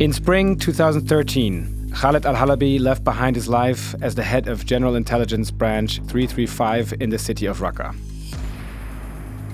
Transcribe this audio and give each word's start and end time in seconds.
In 0.00 0.12
spring 0.12 0.56
2013, 0.56 1.90
Khaled 1.92 2.24
al 2.24 2.36
Halabi 2.36 2.78
left 2.78 3.02
behind 3.02 3.34
his 3.34 3.48
life 3.48 3.96
as 4.00 4.14
the 4.14 4.22
head 4.22 4.46
of 4.46 4.64
General 4.64 4.94
Intelligence 4.94 5.50
Branch 5.50 5.92
335 5.92 6.94
in 7.00 7.10
the 7.10 7.18
city 7.18 7.46
of 7.46 7.58
Raqqa. 7.58 7.96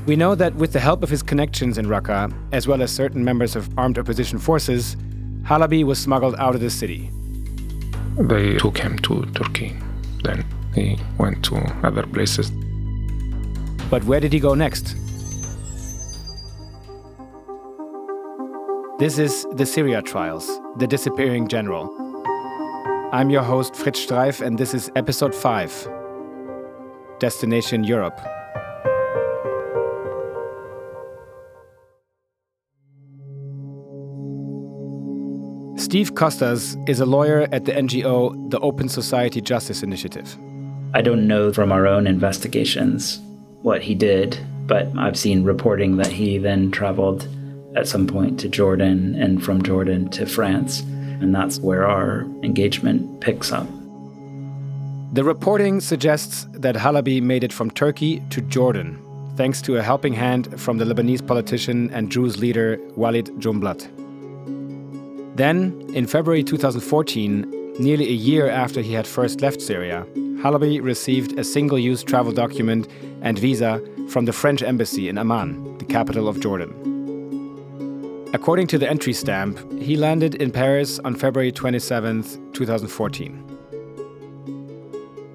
We 0.04 0.16
know 0.16 0.34
that 0.34 0.54
with 0.56 0.74
the 0.74 0.80
help 0.80 1.02
of 1.02 1.08
his 1.08 1.22
connections 1.22 1.78
in 1.78 1.86
Raqqa, 1.86 2.30
as 2.52 2.68
well 2.68 2.82
as 2.82 2.92
certain 2.92 3.24
members 3.24 3.56
of 3.56 3.70
armed 3.78 3.98
opposition 3.98 4.38
forces, 4.38 4.96
Halabi 5.44 5.82
was 5.82 5.98
smuggled 5.98 6.34
out 6.34 6.54
of 6.54 6.60
the 6.60 6.68
city. 6.68 7.10
They 8.18 8.58
took 8.58 8.76
him 8.76 8.98
to 8.98 9.24
Turkey. 9.32 9.74
Then 10.24 10.44
he 10.74 10.98
went 11.16 11.42
to 11.46 11.56
other 11.82 12.02
places. 12.02 12.50
But 13.88 14.04
where 14.04 14.20
did 14.20 14.34
he 14.34 14.40
go 14.40 14.54
next? 14.54 14.94
This 18.96 19.18
is 19.18 19.44
the 19.50 19.66
Syria 19.66 20.00
Trials, 20.02 20.46
The 20.76 20.86
Disappearing 20.86 21.48
General. 21.48 21.90
I'm 23.12 23.28
your 23.28 23.42
host, 23.42 23.74
Fritz 23.74 24.06
Streiff, 24.06 24.40
and 24.40 24.56
this 24.56 24.72
is 24.72 24.88
episode 24.94 25.34
5 25.34 25.88
Destination 27.18 27.82
Europe. 27.82 28.16
Steve 35.76 36.14
Kostas 36.14 36.76
is 36.88 37.00
a 37.00 37.06
lawyer 37.06 37.48
at 37.50 37.64
the 37.64 37.72
NGO, 37.72 38.48
the 38.52 38.60
Open 38.60 38.88
Society 38.88 39.40
Justice 39.40 39.82
Initiative. 39.82 40.38
I 40.94 41.02
don't 41.02 41.26
know 41.26 41.52
from 41.52 41.72
our 41.72 41.88
own 41.88 42.06
investigations 42.06 43.18
what 43.62 43.82
he 43.82 43.96
did, 43.96 44.38
but 44.68 44.86
I've 44.96 45.18
seen 45.18 45.42
reporting 45.42 45.96
that 45.96 46.12
he 46.12 46.38
then 46.38 46.70
traveled 46.70 47.26
at 47.76 47.88
some 47.88 48.06
point 48.06 48.38
to 48.40 48.48
Jordan 48.48 49.14
and 49.14 49.42
from 49.42 49.62
Jordan 49.62 50.08
to 50.10 50.26
France. 50.26 50.80
And 51.20 51.34
that's 51.34 51.58
where 51.58 51.86
our 51.86 52.22
engagement 52.42 53.20
picks 53.20 53.52
up. 53.52 53.66
The 55.12 55.22
reporting 55.24 55.80
suggests 55.80 56.46
that 56.52 56.74
Halabi 56.74 57.22
made 57.22 57.44
it 57.44 57.52
from 57.52 57.70
Turkey 57.70 58.20
to 58.30 58.40
Jordan, 58.40 59.00
thanks 59.36 59.62
to 59.62 59.76
a 59.76 59.82
helping 59.82 60.12
hand 60.12 60.60
from 60.60 60.78
the 60.78 60.84
Lebanese 60.84 61.24
politician 61.24 61.88
and 61.90 62.10
Druze 62.10 62.38
leader 62.38 62.80
Walid 62.96 63.26
Jumblat. 63.38 63.88
Then, 65.36 65.88
in 65.94 66.06
February 66.06 66.42
2014, 66.42 67.74
nearly 67.78 68.08
a 68.08 68.12
year 68.12 68.48
after 68.48 68.80
he 68.80 68.92
had 68.92 69.06
first 69.06 69.40
left 69.40 69.60
Syria, 69.60 70.04
Halabi 70.42 70.82
received 70.82 71.38
a 71.38 71.44
single 71.44 71.78
use 71.78 72.02
travel 72.02 72.32
document 72.32 72.88
and 73.22 73.38
visa 73.38 73.80
from 74.08 74.26
the 74.26 74.32
French 74.32 74.62
embassy 74.62 75.08
in 75.08 75.16
Amman, 75.16 75.78
the 75.78 75.84
capital 75.84 76.28
of 76.28 76.40
Jordan. 76.40 76.93
According 78.34 78.66
to 78.66 78.78
the 78.78 78.90
entry 78.90 79.12
stamp, 79.12 79.60
he 79.80 79.96
landed 79.96 80.34
in 80.34 80.50
Paris 80.50 80.98
on 81.04 81.14
February 81.14 81.52
27, 81.52 82.52
2014. 82.52 83.44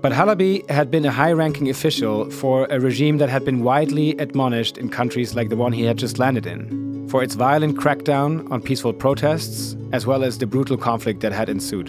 But 0.02 0.12
Halabi 0.12 0.70
had 0.70 0.92
been 0.92 1.06
a 1.06 1.12
high 1.12 1.32
ranking 1.32 1.70
official 1.70 2.30
for 2.30 2.68
a 2.70 2.78
regime 2.78 3.18
that 3.20 3.30
had 3.30 3.46
been 3.46 3.64
widely 3.64 4.18
admonished 4.18 4.78
in 4.78 4.90
countries 4.90 5.34
like 5.34 5.48
the 5.48 5.56
one 5.56 5.72
he 5.72 5.86
had 5.86 5.96
just 5.96 6.20
landed 6.20 6.46
in, 6.46 7.08
for 7.08 7.24
its 7.24 7.36
violent 7.36 7.78
crackdown 7.78 8.52
on 8.52 8.62
peaceful 8.62 8.92
protests, 8.92 9.78
as 9.94 10.06
well 10.06 10.22
as 10.22 10.38
the 10.38 10.46
brutal 10.46 10.76
conflict 10.76 11.22
that 11.22 11.32
had 11.32 11.48
ensued. 11.48 11.88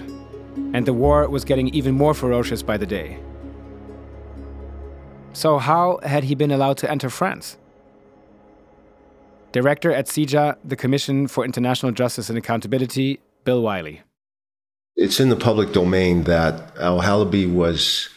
And 0.75 0.87
the 0.87 0.93
war 0.93 1.29
was 1.29 1.45
getting 1.45 1.75
even 1.75 1.97
more 1.97 2.15
ferocious 2.15 2.63
by 2.63 2.77
the 2.77 2.87
day. 2.87 3.19
So, 5.33 5.59
how 5.59 5.99
had 6.05 6.23
he 6.23 6.37
been 6.37 6.53
allowed 6.53 6.77
to 6.79 6.89
enter 6.89 7.11
France? 7.11 7.57
Director 9.53 9.93
at 9.93 10.07
CIJA, 10.07 10.57
the 10.65 10.77
Commission 10.77 11.27
for 11.27 11.45
International 11.45 11.93
Justice 11.93 12.29
and 12.29 12.39
Accountability, 12.39 13.21
Bill 13.45 13.63
Wiley. 13.63 14.03
It's 14.97 15.19
in 15.19 15.29
the 15.29 15.37
public 15.37 15.73
domain 15.73 16.25
that 16.25 16.77
Al 16.79 17.01
Halabi 17.01 17.53
was 17.53 18.09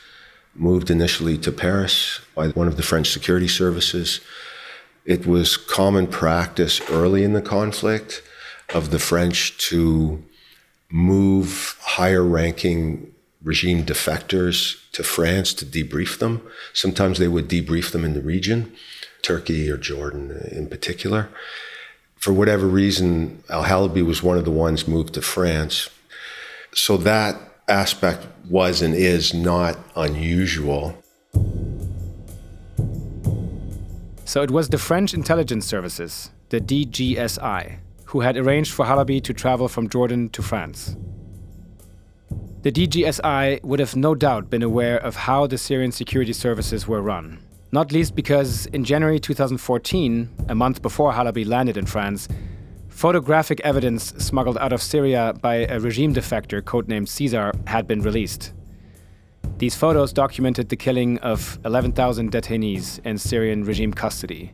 moved 0.53 0.91
initially 0.91 1.37
to 1.39 1.51
Paris 1.51 2.19
by 2.35 2.49
one 2.49 2.67
of 2.67 2.77
the 2.77 2.83
French 2.83 3.09
security 3.09 3.47
services. 3.47 4.21
It 5.05 5.25
was 5.25 5.57
common 5.57 6.07
practice 6.07 6.81
early 6.89 7.23
in 7.23 7.33
the 7.33 7.41
conflict 7.41 8.21
of 8.73 8.91
the 8.91 8.99
French 8.99 9.57
to 9.69 10.23
move 10.91 11.77
higher 11.81 12.23
ranking 12.23 13.13
regime 13.41 13.83
defectors 13.83 14.79
to 14.91 15.03
France 15.03 15.53
to 15.55 15.65
debrief 15.65 16.19
them. 16.19 16.41
Sometimes 16.73 17.17
they 17.17 17.27
would 17.27 17.49
debrief 17.49 17.91
them 17.91 18.05
in 18.05 18.13
the 18.13 18.21
region. 18.21 18.71
Turkey 19.23 19.71
or 19.71 19.77
Jordan 19.77 20.47
in 20.51 20.67
particular. 20.67 21.29
For 22.15 22.31
whatever 22.31 22.67
reason, 22.67 23.43
Al 23.49 23.63
Halabi 23.63 24.05
was 24.05 24.21
one 24.21 24.37
of 24.37 24.45
the 24.45 24.51
ones 24.51 24.87
moved 24.87 25.13
to 25.15 25.21
France. 25.21 25.89
So 26.73 26.97
that 26.97 27.35
aspect 27.67 28.27
was 28.49 28.81
and 28.81 28.93
is 28.93 29.33
not 29.33 29.77
unusual. 29.95 30.97
So 34.25 34.41
it 34.41 34.51
was 34.51 34.69
the 34.69 34.77
French 34.77 35.13
intelligence 35.13 35.65
services, 35.65 36.31
the 36.49 36.59
DGSI, 36.61 37.77
who 38.05 38.21
had 38.21 38.37
arranged 38.37 38.71
for 38.71 38.85
Halabi 38.85 39.21
to 39.23 39.33
travel 39.33 39.67
from 39.67 39.89
Jordan 39.89 40.29
to 40.29 40.41
France. 40.41 40.95
The 42.61 42.71
DGSI 42.71 43.61
would 43.63 43.79
have 43.79 43.95
no 43.95 44.15
doubt 44.15 44.49
been 44.49 44.63
aware 44.63 44.97
of 44.97 45.15
how 45.15 45.45
the 45.45 45.57
Syrian 45.57 45.91
security 45.91 46.31
services 46.31 46.87
were 46.87 47.01
run 47.01 47.39
not 47.73 47.91
least 47.91 48.15
because 48.15 48.67
in 48.67 48.83
January 48.83 49.19
2014, 49.19 50.29
a 50.47 50.53
month 50.53 50.83
before 50.83 51.11
Halabi 51.11 51.43
landed 51.43 51.75
in 51.75 51.87
France, 51.87 52.27
photographic 52.87 53.59
evidence 53.61 54.13
smuggled 54.23 54.59
out 54.59 54.71
of 54.71 54.79
Syria 54.79 55.33
by 55.41 55.65
a 55.65 55.79
regime 55.79 56.13
defector 56.13 56.61
codenamed 56.61 57.07
Caesar 57.07 57.51
had 57.65 57.87
been 57.87 58.03
released. 58.03 58.53
These 59.57 59.75
photos 59.75 60.13
documented 60.13 60.69
the 60.69 60.75
killing 60.75 61.17
of 61.19 61.57
11,000 61.65 62.31
detainees 62.31 63.03
in 63.03 63.17
Syrian 63.17 63.63
regime 63.63 63.91
custody 63.91 64.53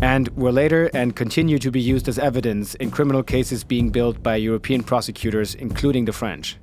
and 0.00 0.28
were 0.28 0.52
later 0.52 0.90
and 0.94 1.14
continue 1.14 1.58
to 1.58 1.70
be 1.70 1.80
used 1.80 2.08
as 2.08 2.18
evidence 2.18 2.74
in 2.76 2.90
criminal 2.90 3.22
cases 3.22 3.64
being 3.64 3.90
built 3.90 4.22
by 4.22 4.36
European 4.36 4.82
prosecutors, 4.82 5.54
including 5.54 6.06
the 6.06 6.12
French. 6.14 6.56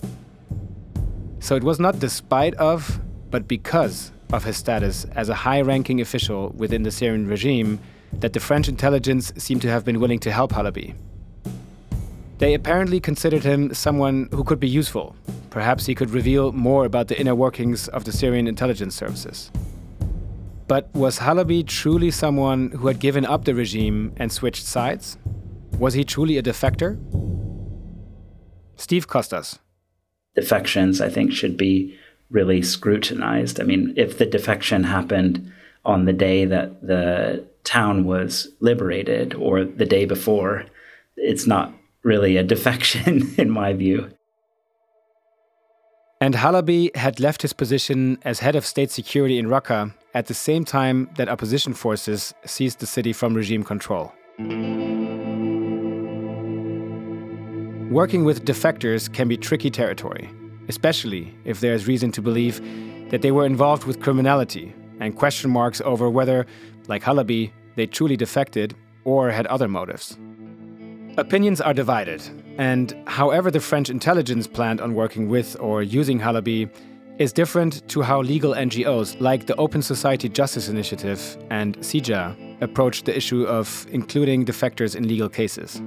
So 1.40 1.56
it 1.56 1.64
was 1.64 1.80
not 1.80 2.00
despite 2.00 2.56
of, 2.56 3.00
but 3.30 3.48
because 3.48 4.12
of 4.32 4.44
his 4.44 4.58
status 4.58 5.06
as 5.16 5.30
a 5.30 5.36
high 5.36 5.62
ranking 5.62 6.02
official 6.02 6.54
within 6.56 6.84
the 6.84 6.92
Syrian 6.92 7.28
regime 7.28 7.80
that 8.14 8.34
the 8.34 8.40
French 8.40 8.68
intelligence 8.68 9.34
seemed 9.38 9.62
to 9.62 9.70
have 9.70 9.86
been 9.86 10.00
willing 10.00 10.20
to 10.20 10.32
help 10.32 10.52
Halabi. 10.52 10.96
They 12.38 12.54
apparently 12.54 13.00
considered 13.00 13.44
him 13.44 13.74
someone 13.74 14.28
who 14.32 14.44
could 14.44 14.60
be 14.60 14.68
useful. 14.68 15.16
Perhaps 15.50 15.86
he 15.86 15.96
could 15.96 16.10
reveal 16.10 16.52
more 16.52 16.86
about 16.86 17.08
the 17.08 17.20
inner 17.20 17.36
workings 17.36 17.88
of 17.88 18.04
the 18.04 18.12
Syrian 18.12 18.48
intelligence 18.48 18.96
services. 18.96 19.52
But 20.68 20.94
was 20.94 21.20
Halabi 21.20 21.66
truly 21.66 22.12
someone 22.12 22.72
who 22.72 22.88
had 22.88 23.00
given 23.00 23.26
up 23.26 23.46
the 23.46 23.54
regime 23.54 24.14
and 24.18 24.32
switched 24.32 24.66
sides? 24.66 25.18
Was 25.78 25.94
he 25.94 26.04
truly 26.04 26.38
a 26.38 26.44
defector? 26.44 26.98
Steve 28.76 29.08
Kostas. 29.08 29.60
Defections, 30.36 31.00
I 31.00 31.10
think, 31.10 31.32
should 31.32 31.56
be 31.56 31.98
really 32.30 32.62
scrutinized. 32.62 33.60
I 33.60 33.64
mean, 33.64 33.94
if 33.96 34.18
the 34.18 34.26
defection 34.26 34.84
happened 34.84 35.52
on 35.84 36.06
the 36.06 36.14
day 36.14 36.46
that 36.46 36.82
the 36.82 37.46
town 37.64 38.06
was 38.06 38.48
liberated 38.60 39.34
or 39.36 39.64
the 39.64 39.86
day 39.86 40.06
before, 40.06 40.66
it's 41.18 41.46
not 41.46 41.74
really 42.04 42.38
a 42.38 42.44
defection, 42.44 43.34
in 43.38 43.50
my 43.50 43.74
view. 43.74 44.10
And 46.22 46.34
Halabi 46.34 46.96
had 46.96 47.20
left 47.20 47.42
his 47.42 47.54
position 47.54 48.18
as 48.24 48.40
head 48.40 48.56
of 48.56 48.66
state 48.66 48.90
security 48.90 49.38
in 49.38 49.48
Raqqa 49.48 49.94
at 50.14 50.28
the 50.28 50.34
same 50.34 50.64
time 50.64 51.10
that 51.18 51.28
opposition 51.28 51.74
forces 51.74 52.34
seized 52.46 52.80
the 52.80 52.88
city 52.88 53.12
from 53.12 53.34
regime 53.34 53.64
control. 53.64 54.14
Working 57.92 58.24
with 58.24 58.46
defectors 58.46 59.12
can 59.12 59.28
be 59.28 59.38
tricky 59.38 59.70
territory 59.70 60.30
especially 60.68 61.34
if 61.46 61.60
there 61.60 61.74
is 61.74 61.88
reason 61.88 62.12
to 62.12 62.22
believe 62.22 62.62
that 63.10 63.22
they 63.22 63.32
were 63.32 63.46
involved 63.46 63.86
with 63.86 64.02
criminality 64.02 64.74
and 65.00 65.16
question 65.16 65.50
marks 65.50 65.82
over 65.82 66.10
whether, 66.10 66.46
like 66.88 67.04
Halabi, 67.04 67.52
they 67.76 67.86
truly 67.86 68.18
defected 68.18 68.76
or 69.04 69.32
had 69.32 69.48
other 69.48 69.68
motives. 69.68 70.18
Opinions 71.18 71.62
are 71.62 71.74
divided, 71.74 72.22
and 72.58 72.96
however 73.08 73.50
the 73.50 73.60
French 73.60 73.90
intelligence 73.90 74.48
planned 74.48 74.82
on 74.82 74.96
working 74.96 75.30
with 75.30 75.56
or 75.60 75.82
using 75.82 76.20
Halabi 76.20 76.70
is 77.20 77.32
different 77.32 77.88
to 77.88 78.02
how 78.02 78.22
legal 78.22 78.54
NGOs 78.54 79.22
like 79.22 79.46
the 79.46 79.56
Open 79.56 79.82
Society 79.82 80.28
Justice 80.28 80.68
Initiative 80.68 81.38
and 81.50 81.78
CIJA 81.78 82.62
approached 82.62 83.06
the 83.06 83.16
issue 83.16 83.46
of 83.46 83.88
including 83.92 84.44
defectors 84.46 84.96
in 84.96 85.08
legal 85.08 85.30
cases. 85.30 85.82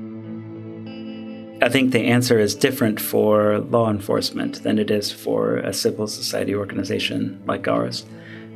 I 1.61 1.69
think 1.69 1.91
the 1.91 2.07
answer 2.07 2.39
is 2.39 2.55
different 2.55 3.01
for 3.01 3.59
law 3.59 3.91
enforcement 3.91 4.63
than 4.63 4.79
it 4.79 4.93
is 4.93 5.11
for 5.11 5.57
a 5.57 5.73
civil 5.73 6.07
society 6.07 6.55
organization 6.55 7.43
like 7.47 7.67
ours. 7.67 8.07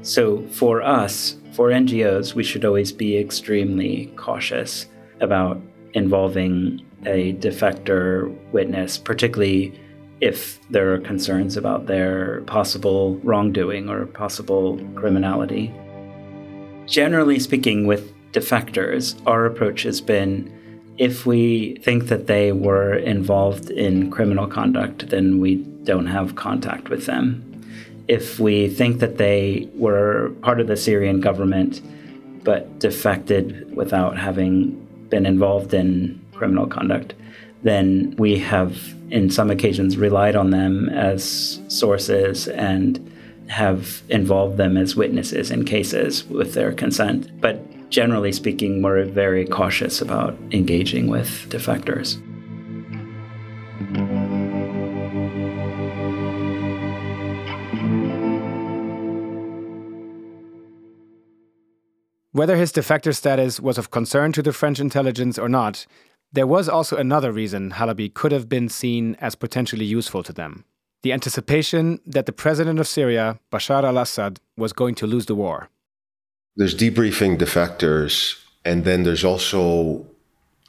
So, 0.03 0.47
for 0.49 0.83
us, 0.83 1.37
for 1.53 1.71
NGOs, 1.71 2.35
we 2.35 2.45
should 2.45 2.65
always 2.65 2.93
be 2.93 3.19
extremely 3.19 4.07
cautious 4.17 4.87
about 5.21 5.61
involving 5.95 6.81
a 7.05 7.33
defector 7.35 8.33
witness, 8.53 8.99
particularly 8.99 9.73
if 10.21 10.61
there 10.71 10.95
are 10.95 11.01
concerns 11.01 11.57
about 11.57 11.87
their 11.87 12.43
possible 12.43 13.17
wrongdoing 13.25 13.89
or 13.89 14.07
possible 14.07 14.79
criminality. 14.95 15.75
Generally 16.87 17.41
speaking, 17.41 17.89
with 17.89 18.13
defectors, 18.31 19.21
our 19.27 19.45
approach 19.45 19.83
has 19.83 20.01
been 20.01 20.62
if 20.99 21.27
we 21.27 21.77
think 21.83 22.09
that 22.09 22.27
they 22.27 22.53
were 22.53 22.95
involved 22.95 23.71
in 23.71 24.11
criminal 24.11 24.47
conduct, 24.47 25.09
then 25.09 25.41
we 25.41 25.57
don't 25.85 26.07
have 26.07 26.37
contact 26.37 26.89
with 26.89 27.07
them. 27.07 27.49
If 28.09 28.39
we 28.39 28.69
think 28.69 29.01
that 29.01 29.19
they 29.19 29.69
were 29.75 30.31
part 30.43 30.61
of 30.61 30.67
the 30.67 30.77
Syrian 30.77 31.21
government 31.21 31.81
but 32.45 32.79
defected 32.79 33.75
without 33.75 34.19
having 34.19 34.71
been 35.09 35.27
involved 35.27 35.73
in 35.73 36.21
criminal 36.33 36.67
conduct, 36.67 37.15
then 37.63 38.15
we 38.19 38.39
have, 38.39 38.95
in 39.11 39.31
some 39.31 39.51
occasions, 39.51 39.97
relied 39.97 40.35
on 40.35 40.51
them 40.51 40.89
as 40.89 41.61
sources 41.69 42.49
and 42.49 43.13
have 43.49 44.03
involved 44.09 44.57
them 44.57 44.77
as 44.77 44.97
witnesses 44.97 45.51
in 45.51 45.65
cases 45.65 46.25
with 46.25 46.55
their 46.55 46.73
consent. 46.73 47.41
But 47.41 47.65
generally 47.93 48.33
speaking, 48.33 48.83
we're 48.83 49.05
very 49.05 49.47
cautious 49.47 50.01
about 50.01 50.37
engaging 50.51 51.09
with 51.09 51.29
defectors. 51.51 52.21
Whether 62.33 62.57
his 62.57 62.73
defector 62.73 63.15
status 63.15 63.61
was 63.61 63.77
of 63.77 63.91
concern 63.91 64.33
to 64.33 64.43
the 64.43 64.55
French 64.55 64.81
intelligence 64.81 65.39
or 65.39 65.51
not, 65.51 65.87
there 66.33 66.47
was 66.47 66.67
also 66.67 66.97
another 66.97 67.31
reason 67.31 67.73
Halabi 67.73 68.13
could 68.15 68.33
have 68.33 68.49
been 68.49 68.71
seen 68.71 69.17
as 69.21 69.35
potentially 69.35 69.85
useful 69.85 70.23
to 70.23 70.33
them 70.33 70.65
the 71.03 71.13
anticipation 71.13 72.01
that 72.07 72.27
the 72.27 72.33
president 72.33 72.79
of 72.79 72.87
Syria, 72.87 73.39
Bashar 73.51 73.83
al 73.83 73.99
Assad, 73.99 74.39
was 74.57 74.73
going 74.73 74.95
to 74.95 75.07
lose 75.07 75.27
the 75.27 75.35
war. 75.35 75.69
There's 76.57 76.75
debriefing 76.75 77.39
defectors, 77.39 78.39
and 78.65 78.85
then 78.85 79.05
there's 79.05 79.25
also 79.25 80.07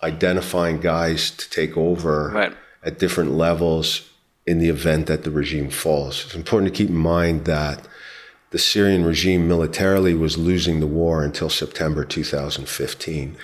identifying 0.01 0.79
guys 0.79 1.31
to 1.31 1.49
take 1.49 1.77
over 1.77 2.29
right. 2.29 2.53
at 2.83 2.99
different 2.99 3.31
levels 3.31 4.09
in 4.45 4.59
the 4.59 4.69
event 4.69 5.07
that 5.07 5.23
the 5.23 5.31
regime 5.31 5.69
falls. 5.69 6.25
It's 6.25 6.35
important 6.35 6.73
to 6.73 6.77
keep 6.77 6.89
in 6.89 6.95
mind 6.95 7.45
that 7.45 7.87
the 8.51 8.59
Syrian 8.59 9.03
regime 9.03 9.47
militarily 9.47 10.13
was 10.13 10.37
losing 10.37 10.79
the 10.79 10.87
war 10.87 11.23
until 11.23 11.49
September 11.49 12.05
2015. 12.05 13.35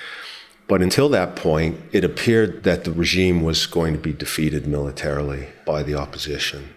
But 0.67 0.83
until 0.83 1.09
that 1.09 1.35
point, 1.35 1.81
it 1.91 2.03
appeared 2.03 2.63
that 2.63 2.83
the 2.83 2.91
regime 2.91 3.41
was 3.41 3.65
going 3.65 3.93
to 3.93 3.99
be 3.99 4.13
defeated 4.13 4.67
militarily 4.67 5.47
by 5.65 5.81
the 5.81 5.95
opposition. 5.95 6.75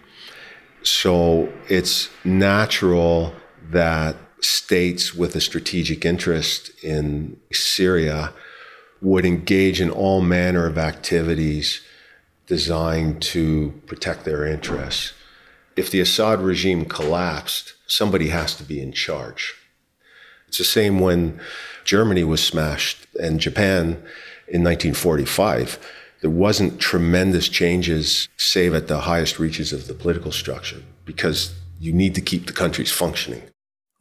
So 0.82 1.52
it's 1.68 2.08
natural 2.24 3.34
that 3.70 4.16
states 4.42 5.14
with 5.14 5.34
a 5.36 5.40
strategic 5.40 6.04
interest 6.04 6.70
in 6.82 7.38
Syria 7.52 8.32
would 9.00 9.24
engage 9.24 9.80
in 9.80 9.90
all 9.90 10.20
manner 10.20 10.66
of 10.66 10.78
activities 10.78 11.80
designed 12.46 13.22
to 13.22 13.80
protect 13.86 14.24
their 14.24 14.46
interests. 14.46 15.12
If 15.76 15.90
the 15.90 16.00
Assad 16.00 16.40
regime 16.40 16.84
collapsed, 16.84 17.74
somebody 17.86 18.28
has 18.28 18.54
to 18.56 18.64
be 18.64 18.80
in 18.80 18.92
charge. 18.92 19.54
It's 20.48 20.58
the 20.58 20.64
same 20.64 21.00
when 21.00 21.40
Germany 21.84 22.24
was 22.24 22.44
smashed 22.44 23.06
and 23.18 23.40
Japan 23.40 24.02
in 24.48 24.62
1945. 24.62 25.78
There 26.20 26.30
wasn't 26.30 26.78
tremendous 26.78 27.48
changes, 27.48 28.28
save 28.36 28.74
at 28.74 28.86
the 28.86 29.00
highest 29.00 29.38
reaches 29.38 29.72
of 29.72 29.88
the 29.88 29.94
political 29.94 30.30
structure, 30.30 30.82
because 31.04 31.54
you 31.80 31.92
need 31.92 32.14
to 32.14 32.20
keep 32.20 32.46
the 32.46 32.52
countries 32.52 32.92
functioning. 32.92 33.42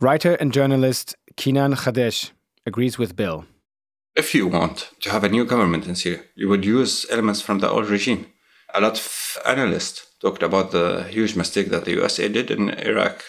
Writer 0.02 0.34
and 0.34 0.52
journalist 0.52 1.16
Kenan 1.38 1.76
Khadaj 1.76 2.32
agrees 2.66 2.98
with 2.98 3.16
Bill. 3.16 3.46
If 4.16 4.34
you 4.34 4.48
want 4.48 4.90
to 5.02 5.12
have 5.12 5.24
a 5.24 5.30
new 5.30 5.46
government 5.46 5.86
in 5.86 5.96
Syria, 5.96 6.24
you 6.34 6.50
would 6.50 6.66
use 6.66 7.06
elements 7.12 7.40
from 7.40 7.60
the 7.60 7.70
old 7.70 7.88
regime. 7.88 8.26
A 8.74 8.82
lot 8.82 8.98
of 8.98 9.38
analysts 9.46 10.08
talked 10.20 10.42
about 10.42 10.72
the 10.72 11.04
huge 11.04 11.36
mistake 11.36 11.70
that 11.70 11.86
the 11.86 11.92
USA 11.92 12.28
did 12.28 12.50
in 12.50 12.72
Iraq 12.72 13.24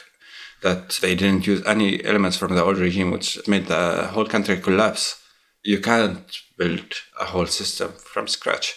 that 0.63 0.99
they 1.03 1.15
didn't 1.15 1.47
use 1.47 1.63
any 1.67 2.03
elements 2.07 2.39
from 2.39 2.55
the 2.55 2.65
old 2.65 2.79
regime, 2.79 3.11
which 3.11 3.47
made 3.47 3.67
the 3.67 4.09
whole 4.15 4.25
country 4.25 4.57
collapse. 4.57 5.21
You 5.63 5.79
can't 5.79 6.25
build 6.57 6.91
a 7.21 7.27
whole 7.27 7.49
system 7.49 7.93
from 7.99 8.27
scratch. 8.27 8.77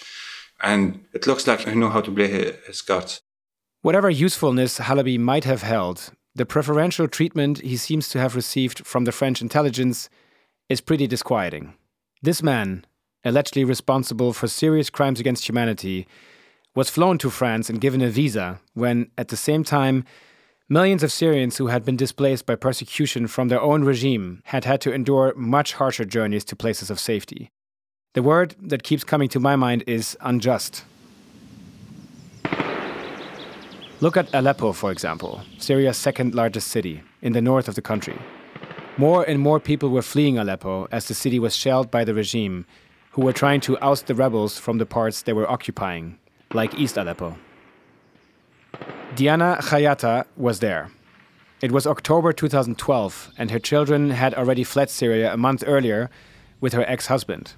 And 0.62 1.06
it 1.14 1.28
looks 1.28 1.48
like 1.48 1.62
he 1.62 1.74
knew 1.74 1.90
how 1.90 2.02
to 2.02 2.12
play 2.12 2.58
his 2.68 2.82
cards. 2.82 3.22
Whatever 3.84 4.10
usefulness 4.10 4.80
Halabi 4.80 5.18
might 5.18 5.46
have 5.46 5.62
held, 5.62 6.12
the 6.36 6.46
preferential 6.46 7.08
treatment 7.08 7.62
he 7.62 7.78
seems 7.78 8.10
to 8.10 8.20
have 8.20 8.36
received 8.36 8.86
from 8.86 9.06
the 9.06 9.12
French 9.12 9.42
intelligence 9.42 10.10
is 10.70 10.82
pretty 10.82 11.08
disquieting. 11.08 11.74
This 12.22 12.44
man, 12.44 12.86
allegedly 13.24 13.64
responsible 13.64 14.34
for 14.34 14.48
serious 14.48 14.90
crimes 14.90 15.20
against 15.20 15.48
humanity, 15.48 16.08
was 16.76 16.90
flown 16.90 17.18
to 17.20 17.30
France 17.30 17.70
and 17.70 17.80
given 17.80 18.02
a 18.02 18.10
visa 18.10 18.60
when, 18.74 19.10
at 19.18 19.30
the 19.30 19.38
same 19.38 19.64
time, 19.64 20.04
Millions 20.68 21.04
of 21.04 21.12
Syrians 21.12 21.58
who 21.58 21.68
had 21.68 21.86
been 21.86 21.96
displaced 21.96 22.48
by 22.48 22.56
persecution 22.56 23.28
from 23.28 23.50
their 23.50 23.62
own 23.62 23.84
regime 23.84 24.42
had 24.46 24.66
had 24.66 24.82
to 24.82 24.92
endure 24.92 25.32
much 25.36 25.74
harsher 25.74 26.06
journeys 26.06 26.44
to 26.46 26.56
places 26.56 26.90
of 26.90 27.00
safety. 27.00 27.52
The 28.16 28.24
word 28.24 28.56
that 28.60 28.82
keeps 28.82 29.04
coming 29.04 29.30
to 29.30 29.40
my 29.40 29.56
mind 29.56 29.84
is 29.86 30.18
unjust. 30.22 30.84
Look 34.06 34.18
at 34.18 34.30
Aleppo, 34.36 34.72
for 34.72 34.92
example, 34.92 35.42
Syria's 35.58 35.98
second 35.98 36.36
largest 36.36 36.68
city, 36.68 37.02
in 37.24 37.34
the 37.34 37.42
north 37.42 37.68
of 37.68 37.74
the 37.74 37.82
country. 37.82 38.16
More 38.98 39.24
and 39.24 39.40
more 39.40 39.60
people 39.60 39.90
were 39.90 40.04
fleeing 40.04 40.38
Aleppo 40.38 40.88
as 40.92 41.08
the 41.08 41.16
city 41.16 41.40
was 41.40 41.56
shelled 41.56 41.90
by 41.90 42.04
the 42.04 42.14
regime, 42.14 42.68
who 43.14 43.24
were 43.24 43.34
trying 43.34 43.62
to 43.62 43.80
oust 43.80 44.06
the 44.06 44.14
rebels 44.14 44.60
from 44.60 44.78
the 44.78 44.86
parts 44.86 45.24
they 45.24 45.34
were 45.34 45.50
occupying, 45.50 46.20
like 46.54 46.78
East 46.78 46.98
Aleppo. 46.98 47.36
Diana 49.16 49.58
Khayyata 49.60 50.26
was 50.38 50.60
there. 50.60 50.92
It 51.62 51.72
was 51.72 51.88
October 51.88 52.32
2012, 52.32 53.32
and 53.40 53.50
her 53.50 53.58
children 53.58 54.12
had 54.12 54.36
already 54.36 54.64
fled 54.64 54.92
Syria 54.92 55.34
a 55.34 55.38
month 55.38 55.64
earlier 55.66 56.12
with 56.62 56.74
her 56.74 56.88
ex 56.88 57.08
husband. 57.08 57.54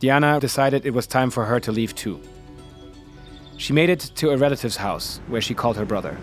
Diana 0.00 0.40
decided 0.40 0.84
it 0.84 0.92
was 0.92 1.06
time 1.06 1.30
for 1.30 1.46
her 1.46 1.58
to 1.60 1.72
leave 1.72 1.94
too. 1.94 2.20
She 3.56 3.72
made 3.72 3.90
it 3.90 4.00
to 4.16 4.30
a 4.30 4.36
relative's 4.36 4.76
house, 4.76 5.20
where 5.28 5.40
she 5.40 5.54
called 5.54 5.76
her 5.76 5.84
brother. 5.84 6.18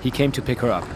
He 0.00 0.10
came 0.10 0.32
to 0.32 0.42
pick 0.42 0.60
her 0.60 0.70
up. 0.70 0.86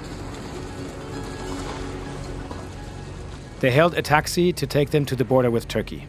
They 3.60 3.70
hailed 3.70 3.94
a 3.94 4.02
taxi 4.02 4.52
to 4.54 4.66
take 4.66 4.90
them 4.90 5.04
to 5.06 5.14
the 5.14 5.24
border 5.24 5.50
with 5.50 5.68
Turkey. 5.68 6.08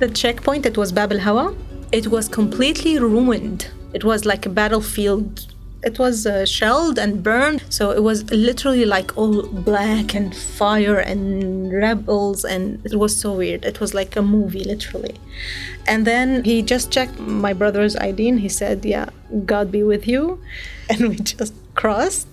The 0.00 0.08
checkpoint, 0.08 0.64
that 0.64 0.76
was 0.76 0.92
Bab 0.92 1.12
Hawa, 1.12 1.54
it 1.92 2.06
was 2.08 2.28
completely 2.28 2.98
ruined. 2.98 3.68
It 3.92 4.04
was 4.04 4.24
like 4.24 4.46
a 4.46 4.48
battlefield. 4.48 5.49
It 5.82 5.98
was 5.98 6.26
uh, 6.26 6.44
shelled 6.44 6.98
and 6.98 7.22
burned. 7.22 7.62
So 7.70 7.90
it 7.90 8.02
was 8.02 8.30
literally 8.30 8.84
like 8.84 9.16
all 9.16 9.42
black 9.42 10.14
and 10.14 10.36
fire 10.36 10.98
and 10.98 11.72
rebels. 11.72 12.44
And 12.44 12.84
it 12.84 12.96
was 12.96 13.16
so 13.16 13.32
weird. 13.32 13.64
It 13.64 13.80
was 13.80 13.94
like 13.94 14.16
a 14.16 14.22
movie, 14.22 14.64
literally. 14.64 15.16
And 15.86 16.06
then 16.06 16.44
he 16.44 16.62
just 16.62 16.90
checked 16.90 17.18
my 17.18 17.52
brother's 17.52 17.96
ID 17.96 18.28
and 18.28 18.40
he 18.40 18.48
said, 18.48 18.84
Yeah, 18.84 19.08
God 19.46 19.72
be 19.72 19.82
with 19.82 20.06
you. 20.06 20.40
And 20.90 21.08
we 21.08 21.16
just 21.16 21.54
crossed. 21.76 22.26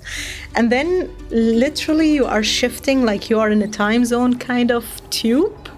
And 0.56 0.72
then 0.72 1.16
literally 1.30 2.12
you 2.12 2.26
are 2.26 2.42
shifting 2.42 3.06
like 3.06 3.30
you 3.30 3.40
are 3.40 3.52
in 3.52 3.62
a 3.62 3.68
time 3.68 4.04
zone 4.04 4.40
kind 4.40 4.72
of 4.72 4.84
tube 5.12 5.70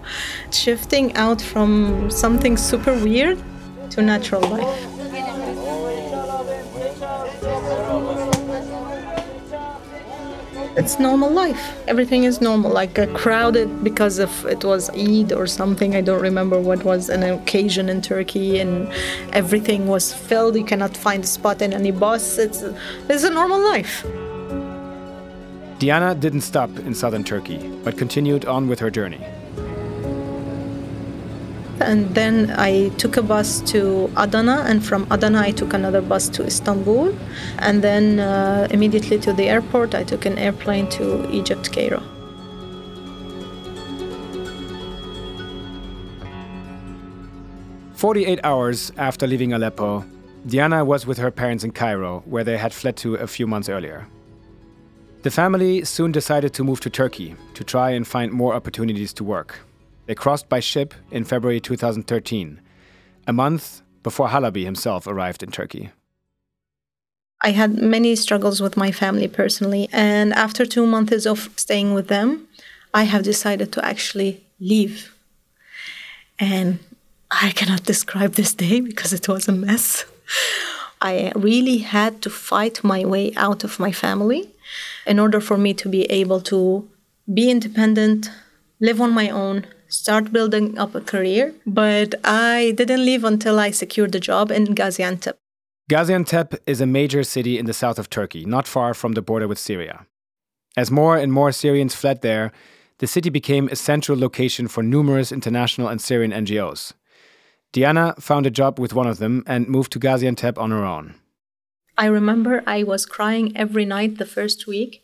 shifting 0.50 1.14
out 1.14 1.40
from 1.40 2.10
something 2.10 2.56
super 2.56 2.94
weird 2.94 3.38
to 3.90 4.02
natural 4.02 4.42
life. 4.42 4.89
It's 10.80 10.98
normal 10.98 11.28
life. 11.28 11.76
Everything 11.88 12.24
is 12.24 12.40
normal, 12.40 12.70
like 12.72 12.98
uh, 12.98 13.06
crowded 13.08 13.84
because 13.84 14.18
of 14.18 14.46
it 14.46 14.64
was 14.64 14.88
Eid 14.96 15.30
or 15.30 15.46
something. 15.46 15.94
I 15.94 16.00
don't 16.00 16.22
remember 16.22 16.58
what 16.58 16.82
was 16.84 17.10
an 17.10 17.22
occasion 17.22 17.90
in 17.90 18.00
Turkey, 18.00 18.60
and 18.60 18.90
everything 19.34 19.88
was 19.88 20.14
filled. 20.14 20.56
You 20.56 20.64
cannot 20.64 20.96
find 20.96 21.22
a 21.22 21.26
spot 21.26 21.60
in 21.60 21.74
any 21.74 21.90
bus. 21.90 22.38
It's 22.38 22.62
it's 23.10 23.24
a 23.24 23.30
normal 23.30 23.60
life. 23.60 24.06
Diana 25.78 26.14
didn't 26.14 26.44
stop 26.52 26.70
in 26.78 26.94
southern 26.94 27.24
Turkey, 27.24 27.58
but 27.84 27.98
continued 27.98 28.46
on 28.46 28.66
with 28.66 28.78
her 28.78 28.90
journey 28.90 29.20
and 31.80 32.14
then 32.14 32.54
I 32.56 32.90
took 32.98 33.16
a 33.16 33.22
bus 33.22 33.60
to 33.72 34.10
Adana, 34.16 34.64
and 34.66 34.84
from 34.84 35.06
Adana 35.10 35.40
I 35.40 35.50
took 35.50 35.72
another 35.72 36.00
bus 36.00 36.28
to 36.30 36.44
Istanbul, 36.44 37.14
and 37.58 37.82
then 37.82 38.20
uh, 38.20 38.68
immediately 38.70 39.18
to 39.20 39.32
the 39.32 39.48
airport 39.48 39.94
I 39.94 40.04
took 40.04 40.26
an 40.26 40.38
airplane 40.38 40.88
to 40.90 41.30
Egypt, 41.30 41.72
Cairo. 41.72 42.02
Forty-eight 47.94 48.40
hours 48.44 48.92
after 48.96 49.26
leaving 49.26 49.52
Aleppo, 49.52 50.04
Diana 50.46 50.84
was 50.84 51.06
with 51.06 51.18
her 51.18 51.30
parents 51.30 51.64
in 51.64 51.70
Cairo, 51.70 52.22
where 52.24 52.44
they 52.44 52.56
had 52.56 52.72
fled 52.72 52.96
to 52.96 53.16
a 53.16 53.26
few 53.26 53.46
months 53.46 53.68
earlier. 53.68 54.06
The 55.22 55.30
family 55.30 55.84
soon 55.84 56.12
decided 56.12 56.54
to 56.54 56.64
move 56.64 56.80
to 56.80 56.88
Turkey 56.88 57.36
to 57.52 57.62
try 57.62 57.90
and 57.90 58.06
find 58.06 58.32
more 58.32 58.54
opportunities 58.54 59.12
to 59.12 59.24
work. 59.24 59.58
They 60.10 60.16
crossed 60.16 60.48
by 60.48 60.58
ship 60.58 60.92
in 61.12 61.22
February 61.22 61.60
2013, 61.60 62.60
a 63.28 63.32
month 63.32 63.80
before 64.02 64.26
Halabi 64.26 64.64
himself 64.64 65.06
arrived 65.06 65.40
in 65.40 65.52
Turkey. 65.52 65.90
I 67.42 67.52
had 67.52 67.80
many 67.80 68.16
struggles 68.16 68.60
with 68.60 68.76
my 68.76 68.90
family 68.90 69.28
personally, 69.28 69.88
and 69.92 70.32
after 70.32 70.66
two 70.66 70.84
months 70.84 71.26
of 71.26 71.50
staying 71.54 71.94
with 71.94 72.08
them, 72.08 72.48
I 72.92 73.04
have 73.04 73.22
decided 73.22 73.70
to 73.70 73.84
actually 73.84 74.44
leave. 74.58 75.14
And 76.40 76.80
I 77.30 77.52
cannot 77.52 77.84
describe 77.84 78.32
this 78.32 78.52
day 78.52 78.80
because 78.90 79.12
it 79.12 79.28
was 79.28 79.46
a 79.46 79.52
mess. 79.52 80.06
I 81.00 81.30
really 81.36 81.78
had 81.78 82.20
to 82.22 82.30
fight 82.30 82.82
my 82.82 83.04
way 83.04 83.32
out 83.36 83.62
of 83.62 83.78
my 83.78 83.92
family 83.92 84.50
in 85.06 85.20
order 85.20 85.40
for 85.40 85.56
me 85.56 85.72
to 85.74 85.88
be 85.88 86.02
able 86.10 86.40
to 86.52 86.88
be 87.32 87.48
independent, 87.48 88.28
live 88.80 89.00
on 89.00 89.12
my 89.12 89.30
own, 89.30 89.66
start 89.90 90.32
building 90.32 90.78
up 90.78 90.94
a 90.94 91.00
career. 91.00 91.54
But 91.66 92.14
I 92.24 92.72
didn't 92.76 93.04
leave 93.04 93.24
until 93.24 93.58
I 93.58 93.70
secured 93.70 94.14
a 94.14 94.20
job 94.20 94.50
in 94.50 94.74
Gaziantep. 94.74 95.34
Gaziantep 95.90 96.56
is 96.66 96.80
a 96.80 96.86
major 96.86 97.24
city 97.24 97.58
in 97.58 97.66
the 97.66 97.74
south 97.74 97.98
of 97.98 98.08
Turkey, 98.08 98.44
not 98.44 98.68
far 98.68 98.94
from 98.94 99.12
the 99.12 99.22
border 99.22 99.48
with 99.48 99.58
Syria. 99.58 100.06
As 100.76 100.90
more 100.90 101.16
and 101.16 101.32
more 101.32 101.52
Syrians 101.52 101.94
fled 101.94 102.22
there, 102.22 102.52
the 102.98 103.06
city 103.06 103.28
became 103.28 103.68
a 103.68 103.76
central 103.76 104.18
location 104.18 104.68
for 104.68 104.82
numerous 104.82 105.32
international 105.32 105.88
and 105.88 106.00
Syrian 106.00 106.32
NGOs. 106.32 106.92
Diana 107.72 108.14
found 108.18 108.46
a 108.46 108.50
job 108.50 108.78
with 108.78 108.94
one 108.94 109.06
of 109.06 109.18
them 109.18 109.42
and 109.46 109.68
moved 109.68 109.92
to 109.92 110.00
Gaziantep 110.00 110.58
on 110.58 110.70
her 110.70 110.84
own. 110.84 111.14
I 111.96 112.06
remember 112.06 112.62
I 112.66 112.82
was 112.82 113.06
crying 113.06 113.56
every 113.56 113.84
night 113.84 114.18
the 114.18 114.26
first 114.26 114.66
week. 114.66 115.02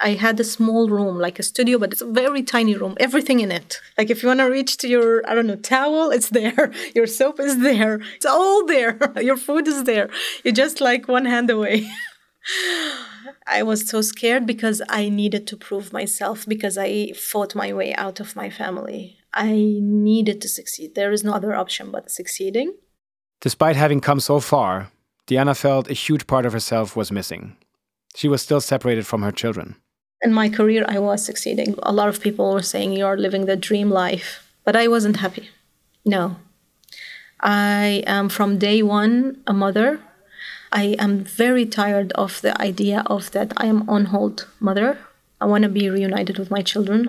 I 0.00 0.14
had 0.14 0.40
a 0.40 0.44
small 0.44 0.88
room, 0.88 1.18
like 1.18 1.38
a 1.38 1.42
studio, 1.42 1.78
but 1.78 1.92
it's 1.92 2.00
a 2.00 2.06
very 2.06 2.42
tiny 2.42 2.74
room, 2.74 2.96
everything 2.98 3.40
in 3.40 3.52
it. 3.52 3.80
Like 3.98 4.08
if 4.08 4.22
you 4.22 4.28
want 4.28 4.40
to 4.40 4.46
reach 4.46 4.78
to 4.78 4.88
your, 4.88 5.28
I 5.28 5.34
don't 5.34 5.46
know, 5.46 5.56
towel, 5.56 6.10
it's 6.10 6.30
there. 6.30 6.72
Your 6.94 7.06
soap 7.06 7.38
is 7.38 7.60
there. 7.60 8.00
It's 8.16 8.26
all 8.26 8.64
there. 8.66 8.98
Your 9.20 9.36
food 9.36 9.68
is 9.68 9.84
there. 9.84 10.08
You're 10.42 10.54
just 10.54 10.80
like 10.80 11.06
one 11.06 11.26
hand 11.26 11.50
away. 11.50 11.86
I 13.46 13.62
was 13.62 13.88
so 13.88 14.00
scared 14.00 14.46
because 14.46 14.80
I 14.88 15.10
needed 15.10 15.46
to 15.48 15.56
prove 15.56 15.92
myself 15.92 16.46
because 16.46 16.78
I 16.78 17.12
fought 17.12 17.54
my 17.54 17.72
way 17.72 17.94
out 17.94 18.20
of 18.20 18.34
my 18.34 18.48
family. 18.48 19.18
I 19.34 19.52
needed 19.52 20.40
to 20.40 20.48
succeed. 20.48 20.94
There 20.94 21.12
is 21.12 21.22
no 21.22 21.32
other 21.32 21.54
option 21.54 21.90
but 21.90 22.10
succeeding. 22.10 22.74
Despite 23.40 23.76
having 23.76 24.00
come 24.00 24.20
so 24.20 24.40
far, 24.40 24.90
Diana 25.26 25.54
felt 25.54 25.90
a 25.90 25.94
huge 25.94 26.26
part 26.26 26.46
of 26.46 26.52
herself 26.52 26.96
was 26.96 27.12
missing. 27.12 27.56
She 28.16 28.28
was 28.28 28.42
still 28.42 28.60
separated 28.60 29.06
from 29.06 29.22
her 29.22 29.32
children. 29.32 29.76
In 30.22 30.34
my 30.34 30.50
career, 30.50 30.84
I 30.86 30.98
was 30.98 31.24
succeeding. 31.24 31.74
A 31.82 31.92
lot 31.92 32.08
of 32.08 32.20
people 32.20 32.52
were 32.52 32.62
saying 32.62 32.92
you're 32.92 33.16
living 33.16 33.46
the 33.46 33.56
dream 33.56 33.88
life, 33.88 34.46
but 34.64 34.76
I 34.76 34.86
wasn't 34.86 35.16
happy. 35.16 35.48
No. 36.04 36.36
I 37.40 38.02
am 38.06 38.28
from 38.28 38.58
day 38.58 38.82
one 38.82 39.40
a 39.46 39.54
mother. 39.54 40.00
I 40.72 40.94
am 40.98 41.24
very 41.24 41.64
tired 41.64 42.12
of 42.12 42.40
the 42.42 42.60
idea 42.60 43.02
of 43.06 43.30
that 43.30 43.54
I 43.56 43.66
am 43.66 43.88
on 43.88 44.06
hold 44.06 44.46
mother. 44.60 44.98
I 45.40 45.46
want 45.46 45.62
to 45.62 45.70
be 45.70 45.88
reunited 45.88 46.38
with 46.38 46.50
my 46.50 46.60
children. 46.60 47.08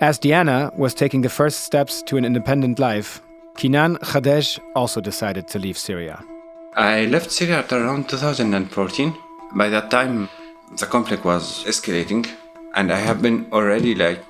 As 0.00 0.18
Diana 0.18 0.72
was 0.74 0.94
taking 0.94 1.20
the 1.20 1.28
first 1.28 1.60
steps 1.60 2.02
to 2.04 2.16
an 2.16 2.24
independent 2.24 2.78
life, 2.78 3.20
Kenan 3.58 3.98
Khadaj 3.98 4.58
also 4.74 5.02
decided 5.02 5.48
to 5.48 5.58
leave 5.58 5.76
Syria. 5.76 6.24
I 6.76 7.04
left 7.06 7.30
Syria 7.30 7.58
at 7.58 7.72
around 7.72 8.08
2014. 8.08 9.14
By 9.54 9.68
that 9.68 9.90
time, 9.90 10.28
the 10.78 10.86
conflict 10.86 11.24
was 11.24 11.64
escalating, 11.64 12.26
and 12.74 12.92
I 12.92 12.98
have 12.98 13.22
been 13.22 13.46
already 13.52 13.94
like 13.94 14.24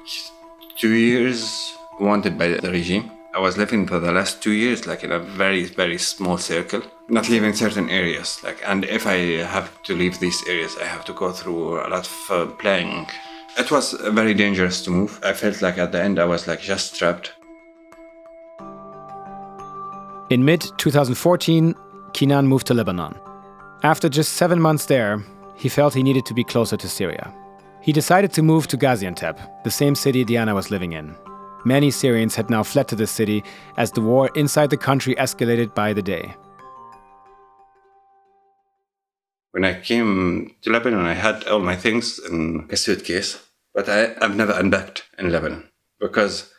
two 0.76 0.94
years 0.94 1.74
wanted 2.00 2.38
by 2.38 2.48
the 2.48 2.70
regime. 2.70 3.10
I 3.34 3.40
was 3.40 3.58
living 3.58 3.86
for 3.86 3.98
the 3.98 4.12
last 4.12 4.42
two 4.42 4.52
years 4.52 4.86
like 4.86 5.02
in 5.02 5.10
a 5.10 5.18
very 5.18 5.64
very 5.64 5.98
small 5.98 6.38
circle, 6.38 6.82
not 7.08 7.28
leaving 7.28 7.52
certain 7.52 7.90
areas. 7.90 8.40
Like, 8.44 8.58
and 8.64 8.84
if 8.84 9.06
I 9.06 9.42
have 9.42 9.82
to 9.84 9.94
leave 9.94 10.20
these 10.20 10.42
areas, 10.46 10.76
I 10.80 10.84
have 10.84 11.04
to 11.06 11.12
go 11.12 11.32
through 11.32 11.80
a 11.84 11.88
lot 11.88 12.06
of 12.06 12.30
uh, 12.30 12.46
planning 12.58 13.06
it 13.56 13.70
was 13.70 13.92
very 13.92 14.34
dangerous 14.34 14.82
to 14.82 14.90
move. 14.90 15.20
I 15.22 15.32
felt 15.32 15.62
like 15.62 15.78
at 15.78 15.92
the 15.92 16.02
end 16.02 16.18
I 16.18 16.24
was 16.24 16.46
like 16.48 16.60
just 16.60 16.96
trapped. 16.96 17.32
In 20.30 20.44
mid 20.44 20.62
2014, 20.78 21.74
Kenan 22.12 22.46
moved 22.46 22.66
to 22.68 22.74
Lebanon. 22.74 23.14
After 23.82 24.08
just 24.08 24.32
seven 24.34 24.60
months 24.60 24.86
there, 24.86 25.22
he 25.56 25.68
felt 25.68 25.94
he 25.94 26.02
needed 26.02 26.26
to 26.26 26.34
be 26.34 26.44
closer 26.44 26.76
to 26.76 26.88
Syria. 26.88 27.32
He 27.80 27.92
decided 27.92 28.32
to 28.32 28.42
move 28.42 28.66
to 28.68 28.76
Gaziantep, 28.76 29.64
the 29.64 29.70
same 29.70 29.94
city 29.94 30.24
Diana 30.24 30.54
was 30.54 30.70
living 30.70 30.92
in. 30.92 31.14
Many 31.64 31.90
Syrians 31.90 32.34
had 32.34 32.50
now 32.50 32.62
fled 32.62 32.88
to 32.88 32.96
the 32.96 33.06
city 33.06 33.42
as 33.76 33.90
the 33.90 34.00
war 34.00 34.30
inside 34.34 34.70
the 34.70 34.76
country 34.76 35.14
escalated 35.14 35.74
by 35.74 35.92
the 35.92 36.02
day. 36.02 36.34
When 39.52 39.64
I 39.64 39.80
came 39.80 40.56
to 40.62 40.70
Lebanon, 40.70 41.06
I 41.06 41.14
had 41.14 41.44
all 41.44 41.60
my 41.60 41.76
things 41.76 42.18
in 42.18 42.66
a 42.70 42.76
suitcase. 42.76 43.40
But 43.74 43.88
I, 43.88 44.14
I've 44.20 44.36
never 44.36 44.52
unpacked 44.52 45.02
in 45.18 45.32
Lebanon 45.32 45.68
because 45.98 46.52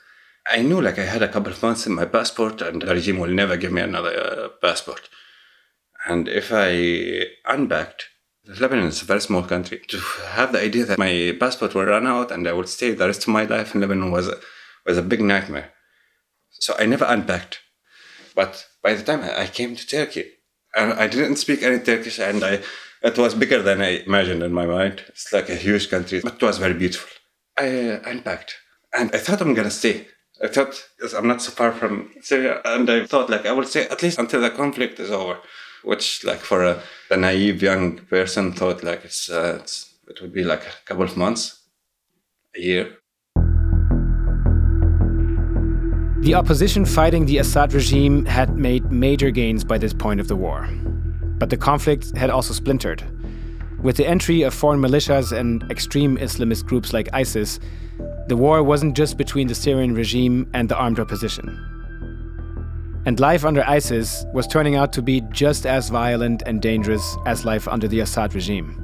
I 0.48 0.62
knew 0.62 0.82
like 0.82 1.00
I 1.00 1.06
had 1.06 1.24
a 1.24 1.30
couple 1.30 1.52
of 1.52 1.64
months 1.64 1.88
in 1.88 1.94
my 1.94 2.06
passport 2.06 2.62
and 2.62 2.82
the 2.82 2.94
regime 2.94 3.20
will 3.20 3.30
never 3.34 3.58
give 3.58 3.72
me 3.72 3.82
another 3.82 4.12
uh, 4.12 4.50
passport. 4.62 5.10
And 6.06 6.28
if 6.28 6.52
I 6.52 7.28
unpacked, 7.46 8.10
Lebanon 8.48 8.86
is 8.86 9.02
a 9.02 9.06
very 9.06 9.22
small 9.22 9.44
country. 9.44 9.80
To 9.88 10.00
have 10.30 10.52
the 10.52 10.62
idea 10.62 10.86
that 10.86 11.00
my 11.00 11.36
passport 11.40 11.74
will 11.74 11.86
run 11.86 12.08
out 12.08 12.32
and 12.32 12.48
I 12.48 12.54
would 12.54 12.70
stay 12.70 12.92
the 12.92 13.08
rest 13.08 13.24
of 13.24 13.30
my 13.30 13.46
life 13.46 13.74
in 13.74 13.82
Lebanon 13.82 14.12
was 14.12 14.28
a, 14.28 14.38
was 14.86 14.98
a 14.98 15.02
big 15.02 15.22
nightmare. 15.22 15.72
So 16.50 16.76
I 16.78 16.86
never 16.86 17.06
unpacked. 17.06 17.60
But 18.36 18.66
by 18.84 18.94
the 18.94 19.04
time 19.04 19.22
I 19.24 19.48
came 19.48 19.76
to 19.76 19.88
Turkey, 19.88 20.26
and 20.76 20.94
I 20.94 21.08
didn't 21.08 21.38
speak 21.38 21.64
any 21.64 21.80
Turkish 21.80 22.20
and 22.20 22.44
I 22.44 22.62
it 23.02 23.18
was 23.18 23.36
bigger 23.36 23.62
than 23.62 23.82
I 23.82 24.00
imagined 24.00 24.42
in 24.42 24.52
my 24.52 24.66
mind. 24.66 25.04
It's 25.10 25.32
like 25.32 25.50
a 25.50 25.56
huge 25.56 25.90
country, 25.90 26.22
but 26.24 26.36
it 26.36 26.42
was 26.42 26.58
very 26.58 26.74
beautiful. 26.74 27.10
I 27.58 27.90
uh, 27.90 28.00
unpacked 28.06 28.56
and 28.94 29.14
I 29.14 29.20
thought 29.20 29.42
I'm 29.42 29.54
gonna 29.54 29.72
stay. 29.72 30.08
I 30.44 30.48
thought 30.48 30.84
I'm 31.16 31.28
not 31.28 31.42
so 31.42 31.52
far 31.52 31.72
from 31.72 32.12
Syria, 32.22 32.62
and 32.66 32.90
I 32.90 33.06
thought 33.06 33.30
like 33.30 33.46
I 33.46 33.54
will 33.54 33.64
stay 33.64 33.88
at 33.88 34.04
least 34.04 34.20
until 34.20 34.42
the 34.42 34.50
conflict 34.50 35.00
is 35.00 35.10
over, 35.10 35.40
which 35.86 36.24
like 36.24 36.40
for 36.40 36.64
a, 36.64 36.82
a 37.10 37.18
naive 37.18 37.62
young 37.62 37.98
person 37.98 38.52
thought 38.52 38.84
like 38.84 39.06
it's, 39.06 39.30
uh, 39.30 39.60
it's 39.62 39.94
it 40.08 40.22
would 40.22 40.34
be 40.34 40.44
like 40.44 40.62
a 40.62 40.86
couple 40.86 41.04
of 41.04 41.18
months, 41.18 41.62
a 42.56 42.62
year. 42.62 42.98
The 46.20 46.34
opposition 46.34 46.86
fighting 46.86 47.26
the 47.26 47.38
Assad 47.38 47.74
regime 47.74 48.26
had 48.26 48.56
made 48.56 48.92
major 48.92 49.30
gains 49.32 49.64
by 49.64 49.78
this 49.78 49.94
point 49.94 50.20
of 50.20 50.28
the 50.28 50.36
war. 50.36 50.68
But 51.38 51.50
the 51.50 51.58
conflict 51.58 52.16
had 52.18 52.30
also 52.30 52.54
splintered. 52.54 53.04
With 53.82 53.98
the 53.98 54.08
entry 54.08 54.42
of 54.42 54.54
foreign 54.54 54.80
militias 54.80 55.32
and 55.32 55.70
extreme 55.70 56.18
Islamist 56.18 56.66
groups 56.66 56.94
like 56.94 57.10
ISIS, 57.14 57.60
the 58.28 58.38
war 58.38 58.64
wasn't 58.64 58.98
just 58.98 59.18
between 59.18 59.48
the 59.48 59.56
Syrian 59.56 59.94
regime 59.94 60.50
and 60.54 60.70
the 60.70 60.76
armed 60.76 61.00
opposition. 61.00 61.75
And 63.06 63.20
life 63.20 63.46
under 63.46 63.64
ISIS 63.64 64.26
was 64.34 64.48
turning 64.48 64.76
out 64.76 64.92
to 64.94 65.02
be 65.02 65.22
just 65.32 65.66
as 65.66 65.90
violent 65.90 66.42
and 66.46 66.62
dangerous 66.62 67.16
as 67.26 67.46
life 67.46 67.68
under 67.68 67.88
the 67.88 68.00
Assad 68.00 68.34
regime. 68.34 68.82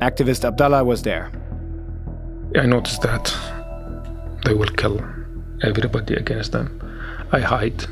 Activist 0.00 0.44
Abdallah 0.44 0.84
was 0.84 1.02
there. 1.02 1.30
I 2.56 2.66
noticed 2.66 3.02
that 3.02 3.34
they 4.44 4.54
will 4.54 4.68
kill 4.70 5.00
everybody 5.62 6.14
against 6.14 6.52
them. 6.52 6.78
I 7.30 7.40
hide 7.40 7.86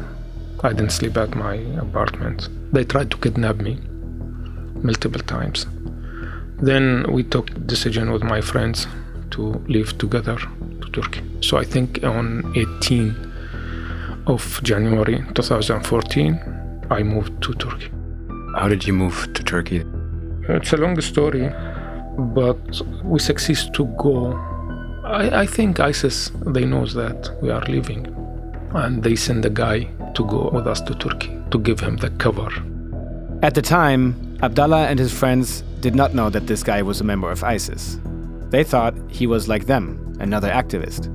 I 0.62 0.74
didn't 0.74 0.90
sleep 0.90 1.16
at 1.16 1.34
my 1.34 1.54
apartment. 1.54 2.50
They 2.70 2.84
tried 2.84 3.10
to 3.12 3.16
kidnap 3.16 3.56
me 3.56 3.78
multiple 4.82 5.22
times. 5.22 5.66
Then 6.58 7.06
we 7.10 7.22
took 7.22 7.66
decision 7.66 8.10
with 8.10 8.22
my 8.22 8.42
friends 8.42 8.86
to 9.30 9.64
live 9.68 9.96
together 9.96 10.36
to 10.36 10.90
Turkey. 10.92 11.22
So 11.40 11.56
I 11.56 11.64
think 11.64 12.04
on 12.04 12.52
18 12.56 13.29
of 14.30 14.60
January 14.62 15.24
2014, 15.34 16.86
I 16.88 17.02
moved 17.02 17.42
to 17.42 17.52
Turkey. 17.54 17.90
How 18.56 18.68
did 18.68 18.86
you 18.86 18.92
move 18.92 19.28
to 19.34 19.42
Turkey? 19.42 19.84
It's 20.48 20.72
a 20.72 20.76
long 20.76 21.00
story, 21.00 21.52
but 22.16 22.80
we 23.02 23.18
succeed 23.18 23.58
to 23.74 23.86
go. 23.98 24.32
I, 25.04 25.40
I 25.40 25.46
think 25.46 25.80
ISIS 25.80 26.30
they 26.46 26.64
knows 26.64 26.94
that 26.94 27.36
we 27.42 27.50
are 27.50 27.62
leaving, 27.62 28.06
and 28.72 29.02
they 29.02 29.16
send 29.16 29.44
a 29.44 29.50
guy 29.50 29.88
to 30.14 30.24
go 30.24 30.48
with 30.50 30.66
us 30.68 30.80
to 30.82 30.94
Turkey 30.94 31.36
to 31.50 31.58
give 31.58 31.80
him 31.80 31.96
the 31.96 32.10
cover. 32.10 32.50
At 33.42 33.54
the 33.54 33.62
time, 33.62 34.38
Abdallah 34.42 34.86
and 34.86 34.98
his 34.98 35.12
friends 35.12 35.62
did 35.80 35.96
not 35.96 36.14
know 36.14 36.30
that 36.30 36.46
this 36.46 36.62
guy 36.62 36.82
was 36.82 37.00
a 37.00 37.04
member 37.04 37.32
of 37.32 37.42
ISIS. 37.42 37.98
They 38.50 38.62
thought 38.62 38.94
he 39.08 39.26
was 39.26 39.48
like 39.48 39.66
them, 39.66 40.16
another 40.20 40.50
activist. 40.50 41.08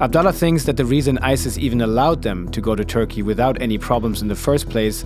Abdallah 0.00 0.32
thinks 0.32 0.64
that 0.64 0.76
the 0.76 0.84
reason 0.84 1.18
ISIS 1.18 1.56
even 1.56 1.80
allowed 1.80 2.22
them 2.22 2.48
to 2.50 2.60
go 2.60 2.74
to 2.74 2.84
Turkey 2.84 3.22
without 3.22 3.62
any 3.62 3.78
problems 3.78 4.22
in 4.22 4.28
the 4.28 4.34
first 4.34 4.68
place 4.68 5.04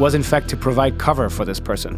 was, 0.00 0.14
in 0.14 0.22
fact, 0.22 0.48
to 0.48 0.56
provide 0.56 0.98
cover 0.98 1.30
for 1.30 1.44
this 1.44 1.60
person. 1.60 1.94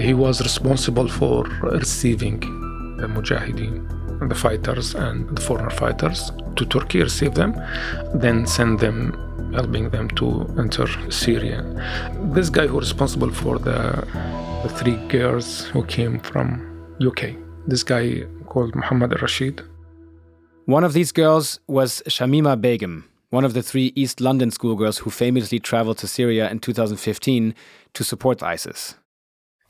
He 0.00 0.14
was 0.14 0.40
responsible 0.40 1.08
for 1.08 1.44
receiving 1.62 2.40
the 2.96 3.06
Mujahideen, 3.08 4.28
the 4.28 4.34
fighters, 4.34 4.94
and 4.94 5.28
the 5.36 5.40
foreign 5.42 5.68
fighters 5.68 6.32
to 6.56 6.64
Turkey, 6.64 7.02
receive 7.02 7.34
them, 7.34 7.60
then 8.14 8.46
send 8.46 8.80
them, 8.80 9.52
helping 9.52 9.90
them 9.90 10.08
to 10.10 10.46
enter 10.58 10.86
Syria. 11.10 11.62
This 12.32 12.48
guy 12.48 12.66
who 12.66 12.80
responsible 12.80 13.30
for 13.30 13.58
the, 13.58 14.06
the 14.62 14.70
three 14.70 14.96
girls 15.08 15.66
who 15.66 15.84
came 15.84 16.20
from 16.20 16.86
UK, 17.06 17.34
this 17.66 17.82
guy 17.82 18.24
called 18.46 18.74
Muhammad 18.74 19.12
al-Rashid, 19.12 19.62
one 20.66 20.84
of 20.84 20.92
these 20.92 21.12
girls 21.12 21.60
was 21.66 22.02
Shamima 22.06 22.60
Begum, 22.60 23.08
one 23.30 23.44
of 23.44 23.54
the 23.54 23.62
three 23.62 23.92
East 23.94 24.20
London 24.20 24.50
schoolgirls 24.50 24.98
who 24.98 25.10
famously 25.10 25.58
traveled 25.58 25.98
to 25.98 26.06
Syria 26.06 26.50
in 26.50 26.58
2015 26.60 27.54
to 27.94 28.04
support 28.04 28.42
ISIS. 28.42 28.94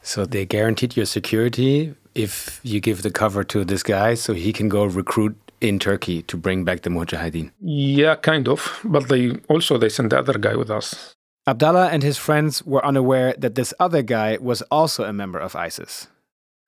So 0.03 0.27
they 0.27 0.45
guaranteed 0.45 0.97
your 0.97 1.07
security 1.07 1.95
if 2.15 2.61
you 2.63 2.81
give 2.81 3.03
the 3.03 3.11
cover 3.11 3.45
to 3.45 3.65
this 3.65 3.83
guy 3.83 4.15
so 4.15 4.35
he 4.35 4.53
can 4.53 4.69
go 4.69 4.85
recruit 4.85 5.37
in 5.61 5.79
Turkey 5.79 6.23
to 6.23 6.37
bring 6.37 6.65
back 6.65 6.83
the 6.83 6.91
Mujahideen. 6.91 7.53
Yeah, 7.61 8.17
kind 8.17 8.49
of. 8.49 8.81
But 8.85 9.09
they 9.09 9.37
also 9.49 9.79
they 9.79 9.89
sent 9.89 10.11
the 10.11 10.19
other 10.19 10.39
guy 10.39 10.57
with 10.57 10.71
us. 10.71 11.15
Abdallah 11.47 11.89
and 11.89 12.03
his 12.03 12.19
friends 12.19 12.65
were 12.65 12.85
unaware 12.85 13.35
that 13.39 13.55
this 13.55 13.73
other 13.81 14.03
guy 14.03 14.39
was 14.41 14.63
also 14.71 15.05
a 15.05 15.13
member 15.13 15.39
of 15.39 15.57
ISIS. 15.57 16.09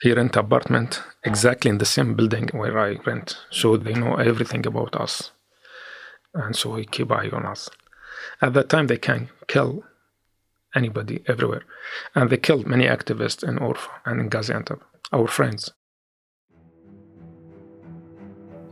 He 0.04 0.12
rent 0.12 0.36
apartment 0.36 1.02
exactly 1.22 1.70
in 1.70 1.78
the 1.78 1.86
same 1.86 2.12
building 2.12 2.50
where 2.52 2.78
I 2.78 2.98
rent, 3.06 3.38
so 3.48 3.78
they 3.78 3.94
know 3.94 4.16
everything 4.16 4.66
about 4.66 4.94
us, 4.94 5.30
and 6.34 6.54
so 6.54 6.74
he 6.74 6.84
keep 6.84 7.10
eye 7.10 7.30
on 7.32 7.46
us. 7.46 7.70
At 8.42 8.52
that 8.52 8.68
time, 8.68 8.88
they 8.88 8.98
can 8.98 9.30
kill 9.48 9.82
anybody 10.74 11.24
everywhere, 11.26 11.62
and 12.14 12.28
they 12.28 12.36
killed 12.36 12.66
many 12.66 12.84
activists 12.84 13.42
in 13.48 13.56
Urfa 13.56 13.88
and 14.04 14.20
in 14.20 14.28
Gaziantep, 14.28 14.78
our 15.10 15.26
friends. 15.26 15.72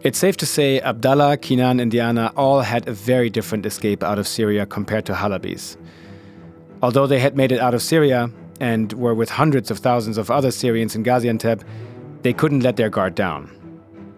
It's 0.03 0.19
safe 0.19 0.37
to 0.37 0.45
say 0.45 0.83
Abdallah, 0.83 1.39
Kenan, 1.39 1.81
and 1.81 1.91
Diana 1.91 2.31
all 2.37 2.61
had 2.61 2.87
a 2.87 2.93
very 2.93 3.31
different 3.31 3.65
escape 3.65 4.03
out 4.03 4.19
of 4.19 4.29
Syria 4.29 4.67
compared 4.67 5.07
to 5.07 5.15
Halabi's. 5.15 5.79
Although 6.83 7.07
they 7.07 7.21
had 7.21 7.39
made 7.39 7.53
it 7.53 7.61
out 7.61 7.73
of 7.73 7.81
Syria, 7.81 8.31
and 8.63 8.93
were 8.93 9.13
with 9.13 9.29
hundreds 9.29 9.73
of 9.73 9.81
thousands 9.81 10.17
of 10.17 10.31
other 10.31 10.53
Syrians 10.53 10.95
in 10.95 11.03
Gaziantep, 11.03 11.63
they 12.23 12.33
couldn't 12.33 12.61
let 12.61 12.77
their 12.77 12.89
guard 12.89 13.17
down. 13.17 13.51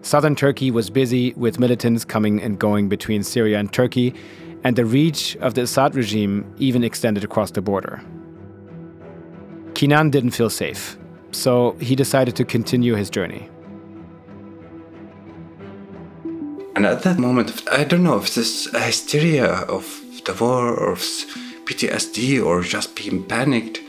Southern 0.03 0.35
Turkey 0.35 0.69
was 0.69 0.91
busy 0.91 1.33
with 1.33 1.59
militants 1.59 2.05
coming 2.05 2.39
and 2.43 2.59
going 2.59 2.87
between 2.87 3.23
Syria 3.23 3.57
and 3.57 3.73
Turkey, 3.73 4.13
and 4.63 4.75
the 4.75 4.85
reach 4.85 5.35
of 5.37 5.55
the 5.55 5.63
Assad 5.63 5.95
regime 5.95 6.45
even 6.57 6.83
extended 6.83 7.23
across 7.23 7.49
the 7.51 7.61
border. 7.61 8.03
Kenan 9.73 10.11
didn't 10.11 10.31
feel 10.31 10.51
safe, 10.51 10.95
so 11.31 11.71
he 11.81 11.95
decided 11.95 12.35
to 12.35 12.45
continue 12.45 12.93
his 12.93 13.09
journey. 13.09 13.49
And 16.75 16.85
at 16.85 17.01
that 17.01 17.17
moment, 17.17 17.63
I 17.71 17.83
don't 17.83 18.03
know 18.03 18.17
if 18.17 18.35
this 18.35 18.67
hysteria 18.71 19.47
of 19.47 19.85
the 20.25 20.37
war 20.39 20.75
or 20.75 20.95
PTSD 20.95 22.45
or 22.45 22.61
just 22.61 22.95
being 22.95 23.23
panicked, 23.23 23.79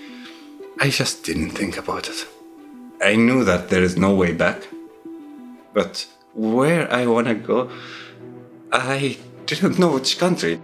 I 0.78 0.90
just 0.90 1.24
didn't 1.24 1.50
think 1.50 1.78
about 1.78 2.08
it. 2.08 2.26
I 3.02 3.16
knew 3.16 3.44
that 3.44 3.70
there 3.70 3.82
is 3.82 3.96
no 3.96 4.14
way 4.14 4.32
back. 4.32 4.66
But 5.72 6.06
where 6.34 6.90
I 6.92 7.06
want 7.06 7.28
to 7.28 7.34
go, 7.34 7.70
I 8.72 9.16
didn't 9.46 9.78
know 9.78 9.92
which 9.94 10.18
country. 10.18 10.60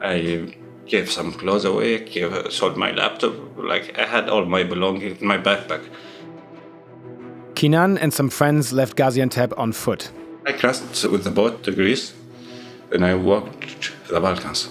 I 0.00 0.54
gave 0.86 1.10
some 1.10 1.32
clothes 1.32 1.64
away, 1.64 2.04
gave, 2.04 2.52
sold 2.52 2.76
my 2.76 2.90
laptop. 2.90 3.34
Like, 3.56 3.96
I 3.98 4.06
had 4.06 4.28
all 4.28 4.44
my 4.44 4.64
belongings 4.64 5.20
in 5.20 5.26
my 5.26 5.38
backpack. 5.38 5.88
Kenan 7.54 7.96
and 7.98 8.12
some 8.12 8.30
friends 8.30 8.72
left 8.72 8.96
Gaziantep 8.96 9.56
on 9.56 9.72
foot. 9.72 10.10
I 10.46 10.52
crossed 10.52 11.08
with 11.08 11.24
the 11.24 11.30
boat 11.30 11.62
to 11.62 11.72
Greece, 11.72 12.12
and 12.92 13.04
I 13.04 13.14
walked 13.14 13.92
the 14.08 14.20
Balkans. 14.20 14.68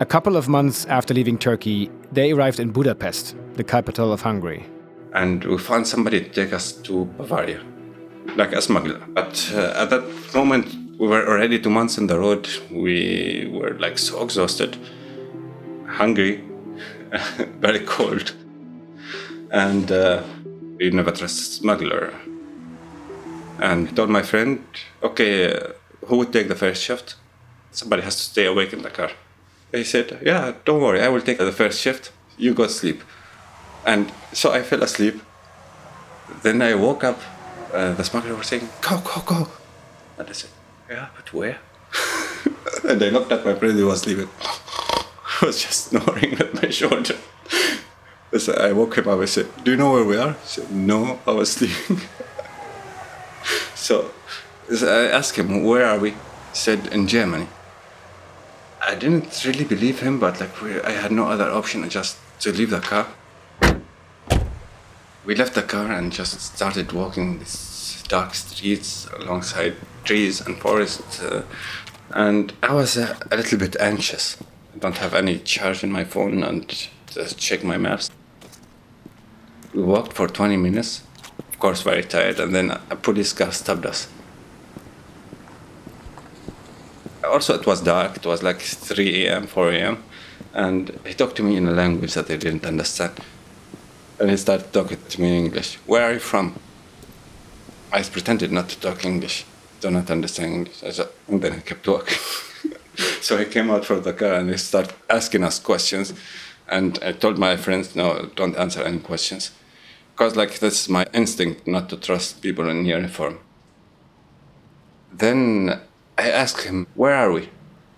A 0.00 0.06
couple 0.06 0.36
of 0.36 0.48
months 0.48 0.84
after 0.86 1.14
leaving 1.14 1.38
Turkey, 1.38 1.90
they 2.14 2.30
arrived 2.30 2.60
in 2.60 2.70
Budapest, 2.70 3.36
the 3.54 3.64
capital 3.64 4.12
of 4.12 4.22
Hungary. 4.22 4.64
And 5.12 5.44
we 5.44 5.58
found 5.58 5.86
somebody 5.86 6.20
to 6.20 6.28
take 6.28 6.52
us 6.52 6.72
to 6.72 7.04
Bavaria, 7.16 7.60
like 8.36 8.52
a 8.52 8.62
smuggler. 8.62 9.00
But 9.08 9.50
uh, 9.54 9.82
at 9.82 9.90
that 9.90 10.04
moment, 10.34 10.98
we 10.98 11.08
were 11.08 11.26
already 11.26 11.58
two 11.58 11.70
months 11.70 11.98
on 11.98 12.06
the 12.06 12.18
road. 12.18 12.48
We 12.70 13.50
were 13.52 13.76
like 13.78 13.98
so 13.98 14.22
exhausted, 14.22 14.76
hungry, 15.86 16.44
very 17.60 17.80
cold. 17.80 18.32
And 19.50 19.90
uh, 19.90 20.22
we 20.78 20.90
never 20.90 21.10
trust 21.10 21.38
a 21.38 21.44
smuggler. 21.60 22.12
And 23.60 23.88
I 23.88 23.92
told 23.92 24.10
my 24.10 24.22
friend, 24.22 24.64
okay, 25.02 25.54
uh, 25.54 25.68
who 26.06 26.18
would 26.18 26.32
take 26.32 26.48
the 26.48 26.56
first 26.56 26.82
shift? 26.82 27.16
Somebody 27.70 28.02
has 28.02 28.16
to 28.16 28.22
stay 28.22 28.46
awake 28.46 28.72
in 28.72 28.82
the 28.82 28.90
car. 28.90 29.10
He 29.74 29.82
said, 29.84 30.20
Yeah, 30.22 30.54
don't 30.64 30.80
worry, 30.80 31.02
I 31.02 31.08
will 31.08 31.20
take 31.20 31.38
the 31.38 31.50
first 31.52 31.80
shift. 31.80 32.12
You 32.38 32.54
go 32.54 32.66
sleep. 32.68 33.02
And 33.84 34.12
so 34.32 34.52
I 34.52 34.62
fell 34.62 34.82
asleep. 34.82 35.20
Then 36.42 36.62
I 36.62 36.74
woke 36.74 37.02
up. 37.04 37.20
Uh, 37.72 37.92
the 37.94 38.04
smuggler 38.04 38.36
was 38.36 38.46
saying, 38.46 38.68
Go, 38.80 39.00
go, 39.00 39.20
go. 39.26 39.48
And 40.16 40.28
I 40.28 40.32
said, 40.32 40.50
Yeah, 40.88 41.08
but 41.16 41.32
where? 41.32 41.58
and 42.88 43.02
I 43.02 43.08
looked 43.08 43.32
at 43.32 43.44
my 43.44 43.54
friend 43.54 43.76
who 43.76 43.86
was 43.86 44.02
sleeping. 44.02 44.28
he 45.40 45.46
was 45.46 45.60
just 45.60 45.86
snoring 45.88 46.34
at 46.34 46.54
my 46.54 46.70
shoulder. 46.70 47.16
So 48.36 48.52
I 48.54 48.72
woke 48.72 48.96
him 48.98 49.06
up. 49.06 49.20
I 49.20 49.26
said, 49.26 49.46
Do 49.62 49.70
you 49.70 49.76
know 49.76 49.92
where 49.92 50.02
we 50.02 50.16
are? 50.16 50.32
He 50.32 50.46
said, 50.46 50.68
No, 50.72 51.20
I 51.24 51.30
was 51.30 51.52
sleeping. 51.52 52.00
so 53.76 54.10
I 54.68 55.06
asked 55.06 55.36
him, 55.36 55.62
Where 55.62 55.86
are 55.86 56.00
we? 56.00 56.10
He 56.10 56.16
said, 56.52 56.88
In 56.88 57.06
Germany. 57.06 57.46
I 58.86 58.94
didn't 58.94 59.44
really 59.46 59.64
believe 59.64 60.00
him, 60.00 60.20
but 60.20 60.40
like 60.40 60.60
we, 60.60 60.78
I 60.82 60.90
had 60.90 61.10
no 61.10 61.26
other 61.26 61.50
option 61.50 61.88
just 61.88 62.18
to 62.40 62.52
leave 62.52 62.68
the 62.68 62.80
car. 62.80 63.06
We 65.24 65.34
left 65.34 65.54
the 65.54 65.62
car 65.62 65.90
and 65.90 66.12
just 66.12 66.38
started 66.38 66.92
walking 66.92 67.38
these 67.38 68.04
dark 68.08 68.34
streets 68.34 69.08
alongside 69.18 69.76
trees 70.04 70.42
and 70.42 70.58
forests. 70.58 71.22
Uh, 71.22 71.44
and 72.10 72.52
I 72.62 72.74
was 72.74 72.98
uh, 72.98 73.18
a 73.30 73.36
little 73.36 73.58
bit 73.58 73.74
anxious. 73.80 74.36
I 74.74 74.78
don't 74.78 74.98
have 74.98 75.14
any 75.14 75.38
charge 75.38 75.82
in 75.82 75.90
my 75.90 76.04
phone 76.04 76.42
and 76.42 76.68
just 77.06 77.38
check 77.38 77.64
my 77.64 77.78
maps. 77.78 78.10
We 79.72 79.82
walked 79.82 80.12
for 80.12 80.28
20 80.28 80.58
minutes, 80.58 81.02
of 81.38 81.58
course, 81.58 81.80
very 81.80 82.04
tired, 82.04 82.38
and 82.38 82.54
then 82.54 82.70
a 82.90 82.96
police 82.96 83.32
car 83.32 83.50
stopped 83.50 83.86
us. 83.86 84.08
Also 87.24 87.54
it 87.54 87.66
was 87.66 87.80
dark. 87.80 88.16
It 88.16 88.26
was 88.26 88.42
like 88.42 88.60
3 88.60 89.26
a.m 89.26 89.46
4 89.46 89.72
a.m 89.72 90.02
and 90.54 90.98
he 91.04 91.14
talked 91.14 91.36
to 91.36 91.42
me 91.42 91.56
in 91.56 91.66
a 91.66 91.72
language 91.72 92.14
that 92.14 92.30
i 92.30 92.36
didn't 92.36 92.64
understand. 92.64 93.12
And 94.20 94.30
he 94.30 94.36
started 94.36 94.72
talking 94.72 94.98
to 95.08 95.20
me 95.20 95.28
in 95.28 95.44
english. 95.46 95.76
Where 95.86 96.04
are 96.04 96.12
you 96.12 96.20
from? 96.20 96.58
I 97.92 98.02
pretended 98.02 98.52
not 98.52 98.68
to 98.68 98.80
talk 98.80 99.04
english. 99.04 99.44
Do 99.80 99.90
not 99.90 100.10
understand 100.10 100.54
english. 100.54 100.76
Said, 100.76 101.08
and 101.28 101.42
then 101.42 101.54
he 101.54 101.60
kept 101.60 101.86
walking. 101.86 102.18
So 103.20 103.36
he 103.36 103.44
came 103.46 103.72
out 103.72 103.84
from 103.84 104.02
the 104.02 104.12
car 104.12 104.34
and 104.34 104.48
he 104.50 104.56
started 104.56 104.94
asking 105.10 105.42
us 105.42 105.58
questions. 105.58 106.14
And 106.68 106.98
i 107.02 107.10
told 107.12 107.38
my 107.38 107.56
friends 107.56 107.96
no 107.96 108.30
don't 108.36 108.56
answer 108.56 108.82
any 108.82 109.00
questions. 109.00 109.50
Because 110.12 110.36
like 110.36 110.60
this 110.60 110.82
is 110.82 110.88
my 110.88 111.04
instinct 111.12 111.66
not 111.66 111.88
to 111.88 111.96
trust 111.96 112.40
people 112.40 112.68
in 112.68 112.86
uniform. 112.86 113.38
Then 115.12 115.80
I 116.16 116.30
asked 116.30 116.62
him, 116.62 116.86
Where 116.94 117.14
are 117.14 117.32
we? 117.32 117.48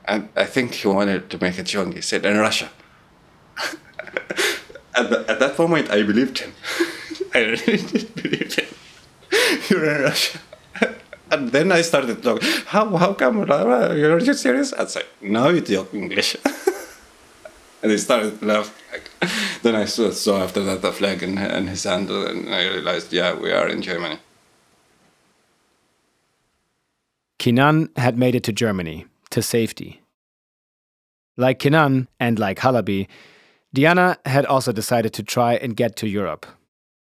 And 0.05 0.29
I 0.37 0.45
think 0.45 0.75
he 0.75 0.89
wanted 0.89 1.31
to 1.31 1.39
make 1.41 1.59
a 1.59 1.63
joke. 1.63 1.95
He 1.95 2.01
said, 2.01 2.25
In 2.25 2.39
Russia. 2.39 2.71
at, 4.95 5.11
the, 5.11 5.25
at 5.29 5.39
that 5.41 5.59
moment, 5.59 5.91
I 5.91 6.03
believed 6.03 6.39
him. 6.39 6.53
I 7.35 7.41
really 7.41 7.77
did 7.79 8.15
believe 8.15 8.55
him. 8.55 8.67
You're 9.69 9.97
in 9.97 10.03
Russia. 10.03 10.39
and 11.31 11.51
then 11.53 11.73
I 11.73 11.83
started 11.83 12.23
talking. 12.23 12.49
How, 12.67 12.97
how 12.97 13.13
come? 13.15 13.47
You're 13.97 14.21
just 14.21 14.43
serious? 14.43 14.73
I 14.73 14.87
said, 14.87 15.07
No, 15.21 15.49
you 15.51 15.61
talk 15.61 15.93
English. 15.93 16.37
and 17.83 17.91
he 17.91 17.99
started 17.99 18.41
laughing. 18.43 18.75
then 19.63 19.75
I 19.75 19.85
saw, 19.85 20.11
saw 20.11 20.43
after 20.43 20.63
that 20.65 20.83
the 20.83 20.93
flag 20.93 21.23
in, 21.23 21.37
in 21.39 21.67
his 21.67 21.85
hand, 21.85 22.11
and 22.11 22.55
I 22.55 22.69
realized, 22.69 23.13
yeah, 23.13 23.35
we 23.35 23.53
are 23.53 23.69
in 23.69 23.83
Germany. 23.83 24.19
Kenan 27.47 27.91
had 27.95 28.19
made 28.19 28.35
it 28.35 28.43
to 28.43 28.53
Germany, 28.53 29.07
to 29.31 29.41
safety. 29.41 30.03
Like 31.37 31.61
Kenan 31.61 32.09
and 32.19 32.41
like 32.41 32.59
Halabi, 32.59 33.07
Diana 33.73 34.19
had 34.27 34.45
also 34.45 34.73
decided 34.73 35.13
to 35.13 35.23
try 35.23 35.55
and 35.55 35.77
get 35.77 35.95
to 35.99 36.09
Europe. 36.09 36.45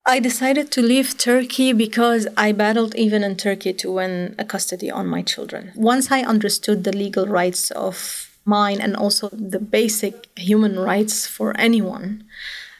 I 0.05 0.19
decided 0.19 0.71
to 0.73 0.83
leave 0.83 1.17
Turkey 1.17 1.73
because 1.73 2.27
I 2.37 2.51
battled 2.51 2.93
even 2.93 3.23
in 3.23 3.37
Turkey 3.37 3.73
to 3.73 3.91
win 3.93 4.35
a 4.37 4.45
custody 4.45 4.91
on 4.91 5.07
my 5.07 5.23
children. 5.23 5.71
Once 5.75 6.11
I 6.11 6.21
understood 6.21 6.83
the 6.83 6.95
legal 6.95 7.25
rights 7.25 7.71
of 7.71 8.29
mine 8.45 8.79
and 8.79 8.95
also 8.95 9.29
the 9.29 9.57
basic 9.57 10.27
human 10.37 10.77
rights 10.77 11.25
for 11.25 11.59
anyone, 11.59 12.23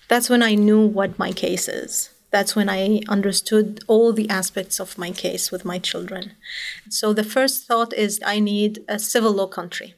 that's 0.08 0.30
when 0.30 0.44
I 0.44 0.54
knew 0.54 0.86
what 0.86 1.18
my 1.18 1.32
case 1.32 1.68
is. 1.68 2.12
That's 2.32 2.56
when 2.56 2.70
I 2.70 3.02
understood 3.08 3.84
all 3.88 4.14
the 4.14 4.30
aspects 4.30 4.80
of 4.80 4.98
my 4.98 5.12
case 5.12 5.52
with 5.52 5.66
my 5.66 5.80
children. 5.80 6.34
So 6.90 7.14
the 7.14 7.24
first 7.24 7.66
thought 7.66 7.94
is 7.94 8.20
I 8.26 8.40
need 8.40 8.84
a 8.88 9.00
civil 9.00 9.32
law 9.32 9.48
country. 9.48 9.96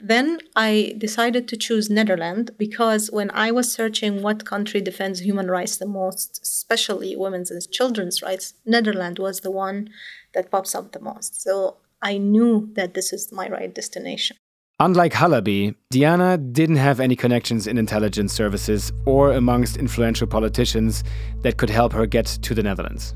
Then 0.00 0.40
I 0.56 0.94
decided 0.98 1.46
to 1.46 1.56
choose 1.56 1.88
Netherlands 1.88 2.50
because 2.58 3.08
when 3.12 3.30
I 3.30 3.52
was 3.52 3.70
searching 3.70 4.20
what 4.20 4.44
country 4.44 4.80
defends 4.80 5.20
human 5.20 5.48
rights 5.48 5.76
the 5.76 5.86
most, 5.86 6.40
especially 6.42 7.14
women's 7.14 7.52
and 7.52 7.62
children's 7.70 8.20
rights, 8.20 8.54
Netherlands 8.66 9.20
was 9.20 9.40
the 9.40 9.52
one 9.52 9.90
that 10.34 10.50
pops 10.50 10.74
up 10.74 10.90
the 10.90 10.98
most. 10.98 11.40
So 11.40 11.76
I 12.02 12.18
knew 12.18 12.70
that 12.72 12.94
this 12.94 13.12
is 13.12 13.30
my 13.30 13.48
right 13.48 13.72
destination. 13.72 14.36
Unlike 14.84 15.12
Halabi, 15.12 15.76
Diana 15.92 16.36
didn't 16.36 16.74
have 16.88 16.98
any 16.98 17.14
connections 17.14 17.68
in 17.68 17.78
intelligence 17.78 18.32
services 18.32 18.92
or 19.06 19.30
amongst 19.30 19.76
influential 19.76 20.26
politicians 20.26 21.04
that 21.42 21.56
could 21.56 21.70
help 21.70 21.92
her 21.92 22.04
get 22.04 22.26
to 22.26 22.52
the 22.52 22.64
Netherlands. 22.64 23.14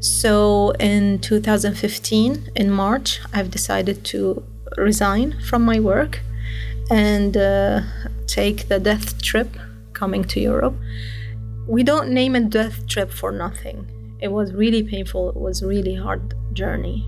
So 0.00 0.72
in 0.80 1.20
2015, 1.20 2.50
in 2.56 2.72
March, 2.72 3.20
I've 3.32 3.48
decided 3.48 4.04
to 4.06 4.42
resign 4.76 5.38
from 5.48 5.62
my 5.64 5.78
work 5.78 6.18
and 6.90 7.36
uh, 7.36 7.82
take 8.26 8.66
the 8.66 8.80
death 8.80 9.22
trip 9.22 9.56
coming 9.92 10.24
to 10.24 10.40
Europe. 10.40 10.74
We 11.68 11.84
don't 11.84 12.10
name 12.10 12.34
a 12.34 12.40
death 12.40 12.88
trip 12.88 13.12
for 13.12 13.30
nothing. 13.30 13.86
It 14.20 14.32
was 14.32 14.52
really 14.52 14.82
painful. 14.82 15.28
It 15.28 15.36
was 15.36 15.62
really 15.62 15.94
hard 15.94 16.34
journey. 16.52 17.06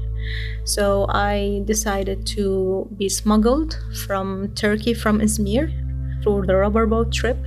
So 0.65 1.07
I 1.09 1.63
decided 1.65 2.27
to 2.39 2.89
be 2.97 3.09
smuggled 3.09 3.79
from 4.07 4.55
Turkey, 4.55 4.95
from 4.95 5.21
Izmir, 5.21 5.71
through 6.23 6.47
the 6.47 6.57
rubber 6.57 6.87
boat 6.87 7.13
trip 7.13 7.39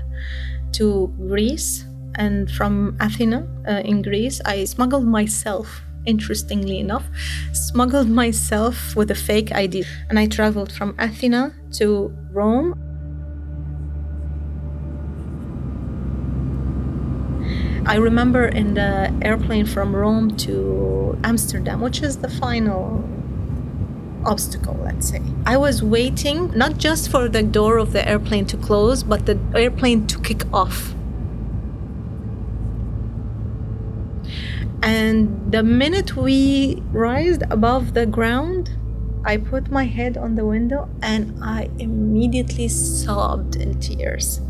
to 0.74 1.13
Greece. 1.28 1.86
And 2.16 2.50
from 2.50 2.98
Athena 3.00 3.48
uh, 3.68 3.82
in 3.86 4.02
Greece, 4.02 4.42
I 4.46 4.66
smuggled 4.66 5.06
myself 5.06 5.84
interestingly 6.08 6.80
enough, 6.80 7.04
smuggled 7.54 8.10
myself 8.10 8.96
with 8.96 9.12
a 9.12 9.16
fake 9.16 9.52
ID. 9.52 9.84
And 10.10 10.18
I 10.18 10.26
traveled 10.26 10.72
from 10.72 10.96
Athena 10.98 11.54
to 11.74 12.16
Rome. 12.32 12.74
I 17.88 17.95
remember 17.95 18.45
in 18.45 18.73
the 18.73 19.13
airplane 19.21 19.65
from 19.65 19.95
Rome 19.95 20.36
to 20.38 21.17
Amsterdam, 21.23 21.80
which 21.80 22.02
is 22.02 22.17
the 22.17 22.28
final 22.28 23.02
obstacle, 24.26 24.78
let's 24.84 25.08
say. 25.08 25.21
I 25.45 25.56
was 25.56 25.82
waiting 25.82 26.52
not 26.52 26.78
just 26.80 27.10
for 27.10 27.30
the 27.30 27.41
door 27.41 27.78
of 27.78 27.93
the 27.93 28.06
airplane 28.06 28.45
to 28.47 28.58
close, 28.58 29.04
but 29.04 29.26
the 29.26 29.39
airplane 29.56 30.06
to 30.08 30.19
kick 30.19 30.43
off. 30.54 30.93
And 34.84 35.50
the 35.50 35.63
minute 35.63 36.17
we 36.17 36.84
rised 36.91 37.43
above 37.50 37.93
the 37.93 38.06
ground, 38.06 38.69
I 39.23 39.38
put 39.38 39.71
my 39.71 39.86
head 39.86 40.17
on 40.17 40.36
the 40.36 40.45
window 40.45 40.89
and 41.02 41.41
I 41.41 41.69
immediately 41.80 42.67
sobbed 42.67 43.56
in 43.56 43.80
tears. 43.80 44.41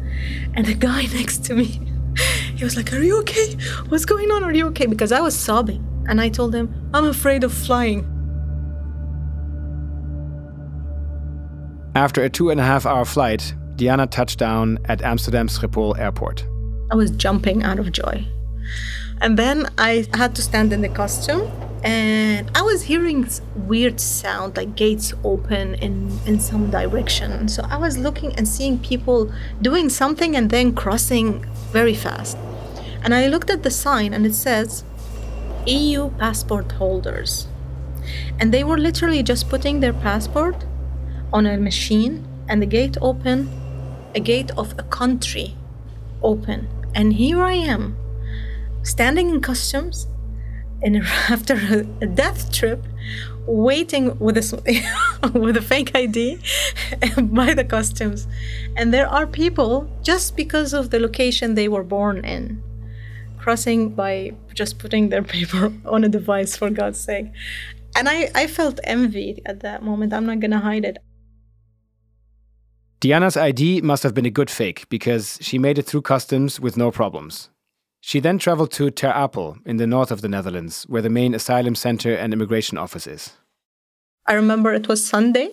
And 0.55 0.65
the 0.65 0.73
guy 0.73 1.03
next 1.13 1.45
to 1.45 1.53
me, 1.53 1.79
he 2.57 2.63
was 2.63 2.75
like, 2.75 2.91
Are 2.91 3.01
you 3.01 3.19
okay? 3.19 3.53
What's 3.89 4.05
going 4.05 4.31
on? 4.31 4.43
Are 4.43 4.51
you 4.51 4.67
okay? 4.67 4.87
Because 4.87 5.11
I 5.11 5.21
was 5.21 5.37
sobbing. 5.37 5.83
And 6.09 6.19
I 6.19 6.29
told 6.29 6.55
him, 6.55 6.89
I'm 6.93 7.05
afraid 7.05 7.43
of 7.43 7.53
flying. 7.53 8.05
After 11.95 12.23
a 12.23 12.29
two 12.29 12.49
and 12.49 12.59
a 12.59 12.63
half 12.63 12.85
hour 12.85 13.05
flight, 13.05 13.53
Diana 13.75 14.07
touched 14.07 14.39
down 14.39 14.79
at 14.85 15.01
Amsterdam 15.01 15.47
Schiphol 15.47 15.97
airport. 15.99 16.45
I 16.91 16.95
was 16.95 17.11
jumping 17.11 17.63
out 17.63 17.79
of 17.79 17.91
joy. 17.91 18.25
And 19.21 19.37
then 19.37 19.69
I 19.77 20.07
had 20.13 20.35
to 20.35 20.41
stand 20.41 20.73
in 20.73 20.81
the 20.81 20.89
costume 20.89 21.51
and 21.83 22.49
I 22.55 22.61
was 22.61 22.83
hearing 22.83 23.27
weird 23.55 23.99
sound 23.99 24.57
like 24.57 24.75
gates 24.75 25.13
open 25.23 25.75
in 25.75 26.19
in 26.25 26.39
some 26.39 26.69
direction. 26.71 27.47
So 27.47 27.63
I 27.69 27.77
was 27.77 27.97
looking 27.97 28.33
and 28.35 28.47
seeing 28.47 28.79
people 28.79 29.31
doing 29.61 29.89
something 29.89 30.35
and 30.35 30.49
then 30.49 30.73
crossing 30.73 31.45
very 31.71 31.93
fast. 31.93 32.37
And 33.03 33.13
I 33.13 33.27
looked 33.27 33.49
at 33.49 33.63
the 33.63 33.71
sign 33.71 34.13
and 34.13 34.25
it 34.25 34.33
says 34.33 34.83
EU 35.65 36.09
passport 36.17 36.71
holders. 36.73 37.47
And 38.39 38.53
they 38.53 38.63
were 38.63 38.77
literally 38.77 39.21
just 39.21 39.49
putting 39.49 39.79
their 39.79 39.93
passport 39.93 40.65
on 41.31 41.45
a 41.45 41.57
machine 41.57 42.25
and 42.47 42.61
the 42.61 42.65
gate 42.65 42.97
open, 43.01 43.49
a 44.15 44.19
gate 44.19 44.51
of 44.57 44.73
a 44.79 44.83
country 44.83 45.55
open. 46.23 46.67
And 46.95 47.13
here 47.13 47.43
I 47.43 47.53
am 47.53 47.97
standing 48.81 49.29
in 49.29 49.41
customs 49.41 50.07
and 50.81 50.97
after 51.29 51.55
a, 52.01 52.07
death 52.07 52.51
trip 52.51 52.85
waiting 53.45 54.17
with 54.19 54.37
a 54.37 55.29
with 55.33 55.55
a 55.57 55.61
fake 55.61 55.91
ID 55.95 56.39
by 57.21 57.53
the 57.53 57.63
customs 57.63 58.27
and 58.75 58.93
there 58.93 59.07
are 59.07 59.25
people 59.25 59.89
just 60.03 60.35
because 60.35 60.73
of 60.73 60.89
the 60.89 60.99
location 60.99 61.55
they 61.55 61.67
were 61.67 61.83
born 61.83 62.23
in 62.25 62.61
crossing 63.47 63.87
by 63.95 64.33
just 64.53 64.77
putting 64.77 65.07
their 65.07 65.23
paper 65.35 65.71
on 65.85 66.03
a 66.03 66.09
device 66.09 66.57
for 66.57 66.69
God's 66.69 66.99
sake. 66.99 67.27
And 67.95 68.09
I, 68.09 68.29
I 68.35 68.45
felt 68.45 68.81
envy 68.83 69.41
at 69.45 69.61
that 69.61 69.83
moment. 69.83 70.11
I'm 70.11 70.25
not 70.25 70.41
gonna 70.41 70.59
hide 70.59 70.83
it. 70.83 70.97
Diana's 72.99 73.37
ID 73.37 73.81
must 73.81 74.03
have 74.03 74.13
been 74.13 74.25
a 74.25 74.35
good 74.39 74.49
fake 74.49 74.79
because 74.89 75.39
she 75.39 75.57
made 75.57 75.77
it 75.77 75.83
through 75.83 76.01
customs 76.01 76.59
with 76.59 76.75
no 76.75 76.91
problems 76.91 77.49
she 78.01 78.19
then 78.19 78.37
traveled 78.37 78.71
to 78.71 78.89
Ter 78.89 79.11
Apel 79.11 79.57
in 79.65 79.77
the 79.77 79.87
north 79.87 80.11
of 80.11 80.21
the 80.21 80.29
Netherlands, 80.29 80.85
where 80.87 81.01
the 81.01 81.09
main 81.09 81.33
asylum 81.33 81.75
center 81.75 82.13
and 82.13 82.33
immigration 82.33 82.77
office 82.77 83.07
is. 83.07 83.31
I 84.25 84.33
remember 84.33 84.73
it 84.73 84.87
was 84.87 85.05
Sunday, 85.05 85.51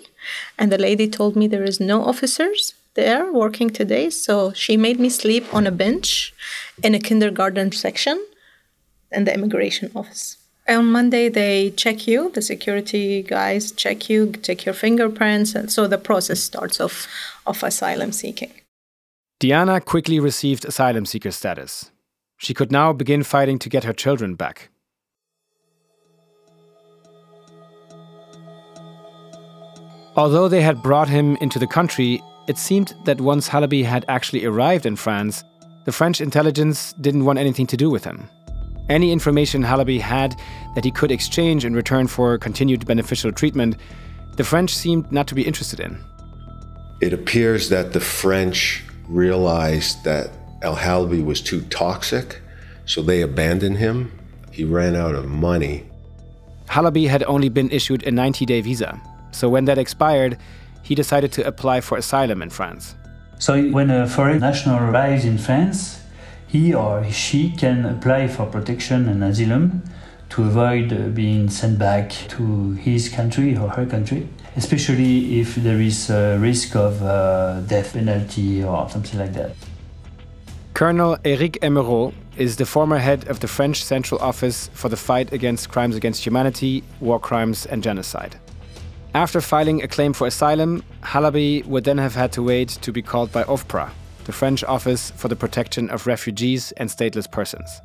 and 0.58 0.70
the 0.70 0.78
lady 0.78 1.08
told 1.08 1.36
me 1.36 1.46
there 1.46 1.62
is 1.62 1.80
no 1.80 2.04
officers 2.04 2.74
there 2.94 3.32
working 3.32 3.70
today, 3.70 4.10
so 4.10 4.52
she 4.52 4.76
made 4.76 4.98
me 4.98 5.08
sleep 5.08 5.52
on 5.54 5.66
a 5.66 5.70
bench 5.70 6.34
in 6.82 6.94
a 6.94 6.98
kindergarten 6.98 7.70
section 7.72 8.24
in 9.12 9.24
the 9.24 9.34
immigration 9.34 9.90
office. 9.94 10.36
On 10.66 10.90
Monday, 10.90 11.28
they 11.28 11.70
check 11.70 12.06
you, 12.06 12.30
the 12.30 12.40
security 12.40 13.22
guys 13.22 13.70
check 13.70 14.08
you, 14.08 14.32
take 14.32 14.64
your 14.64 14.74
fingerprints, 14.74 15.54
and 15.54 15.70
so 15.70 15.86
the 15.86 15.98
process 15.98 16.40
starts 16.40 16.80
of, 16.80 17.06
of 17.46 17.62
asylum 17.62 18.12
seeking. 18.12 18.52
Diana 19.40 19.80
quickly 19.80 20.18
received 20.18 20.64
asylum 20.64 21.04
seeker 21.04 21.30
status. 21.30 21.90
She 22.44 22.52
could 22.52 22.70
now 22.70 22.92
begin 22.92 23.22
fighting 23.22 23.58
to 23.60 23.70
get 23.70 23.84
her 23.84 23.94
children 23.94 24.34
back. 24.34 24.68
Although 30.14 30.48
they 30.48 30.60
had 30.60 30.82
brought 30.82 31.08
him 31.08 31.36
into 31.36 31.58
the 31.58 31.66
country, 31.66 32.22
it 32.46 32.58
seemed 32.58 32.94
that 33.06 33.18
once 33.18 33.48
Halabi 33.48 33.82
had 33.82 34.04
actually 34.08 34.44
arrived 34.44 34.84
in 34.84 34.94
France, 34.94 35.42
the 35.86 35.92
French 35.92 36.20
intelligence 36.20 36.92
didn't 37.00 37.24
want 37.24 37.38
anything 37.38 37.66
to 37.66 37.78
do 37.78 37.88
with 37.88 38.04
him. 38.04 38.28
Any 38.90 39.10
information 39.10 39.62
Halabi 39.62 39.98
had 39.98 40.38
that 40.74 40.84
he 40.84 40.90
could 40.90 41.10
exchange 41.10 41.64
in 41.64 41.74
return 41.74 42.06
for 42.06 42.36
continued 42.36 42.86
beneficial 42.86 43.32
treatment, 43.32 43.76
the 44.36 44.44
French 44.44 44.74
seemed 44.74 45.10
not 45.10 45.26
to 45.28 45.34
be 45.34 45.46
interested 45.46 45.80
in. 45.80 45.98
It 47.00 47.14
appears 47.14 47.70
that 47.70 47.94
the 47.94 48.00
French 48.00 48.84
realized 49.08 50.04
that 50.04 50.43
Al 50.64 50.76
Halabi 50.76 51.22
was 51.22 51.42
too 51.42 51.60
toxic, 51.68 52.40
so 52.86 53.02
they 53.02 53.20
abandoned 53.20 53.76
him. 53.76 54.10
He 54.50 54.64
ran 54.64 54.96
out 54.96 55.14
of 55.14 55.26
money. 55.26 55.84
Halabi 56.68 57.06
had 57.08 57.22
only 57.24 57.50
been 57.50 57.70
issued 57.70 58.02
a 58.04 58.10
90 58.10 58.46
day 58.46 58.62
visa, 58.62 58.98
so 59.30 59.50
when 59.50 59.66
that 59.66 59.76
expired, 59.76 60.38
he 60.82 60.94
decided 60.94 61.32
to 61.32 61.46
apply 61.46 61.82
for 61.82 61.98
asylum 61.98 62.40
in 62.40 62.48
France. 62.48 62.94
So 63.38 63.62
when 63.70 63.90
a 63.90 64.08
foreign 64.08 64.40
national 64.40 64.78
arrives 64.78 65.26
in 65.26 65.36
France, 65.36 66.00
he 66.46 66.72
or 66.72 67.04
she 67.10 67.50
can 67.50 67.84
apply 67.84 68.28
for 68.28 68.46
protection 68.46 69.06
and 69.08 69.22
asylum 69.22 69.82
to 70.30 70.44
avoid 70.44 71.14
being 71.14 71.50
sent 71.50 71.78
back 71.78 72.10
to 72.28 72.72
his 72.72 73.10
country 73.10 73.56
or 73.56 73.68
her 73.68 73.84
country, 73.84 74.28
especially 74.56 75.40
if 75.40 75.56
there 75.56 75.80
is 75.80 76.08
a 76.08 76.38
risk 76.38 76.74
of 76.74 77.02
uh, 77.02 77.60
death 77.62 77.92
penalty 77.92 78.64
or 78.64 78.88
something 78.88 79.18
like 79.20 79.34
that. 79.34 79.54
Colonel 80.74 81.16
Eric 81.24 81.60
Emeraux 81.62 82.12
is 82.36 82.56
the 82.56 82.66
former 82.66 82.98
head 82.98 83.28
of 83.28 83.38
the 83.38 83.46
French 83.46 83.84
Central 83.84 84.20
Office 84.20 84.68
for 84.74 84.88
the 84.88 84.96
Fight 84.96 85.32
Against 85.32 85.68
Crimes 85.68 85.94
Against 85.94 86.26
Humanity, 86.26 86.82
War 86.98 87.20
Crimes, 87.20 87.64
and 87.64 87.80
Genocide. 87.80 88.40
After 89.14 89.40
filing 89.40 89.84
a 89.84 89.86
claim 89.86 90.12
for 90.12 90.26
asylum, 90.26 90.82
Halabi 91.04 91.64
would 91.66 91.84
then 91.84 91.98
have 91.98 92.16
had 92.16 92.32
to 92.32 92.42
wait 92.42 92.70
to 92.70 92.90
be 92.90 93.02
called 93.02 93.30
by 93.30 93.44
OFPRA, 93.44 93.90
the 94.24 94.32
French 94.32 94.64
Office 94.64 95.12
for 95.12 95.28
the 95.28 95.36
Protection 95.36 95.88
of 95.90 96.08
Refugees 96.08 96.72
and 96.72 96.90
Stateless 96.90 97.30
Persons. 97.30 97.80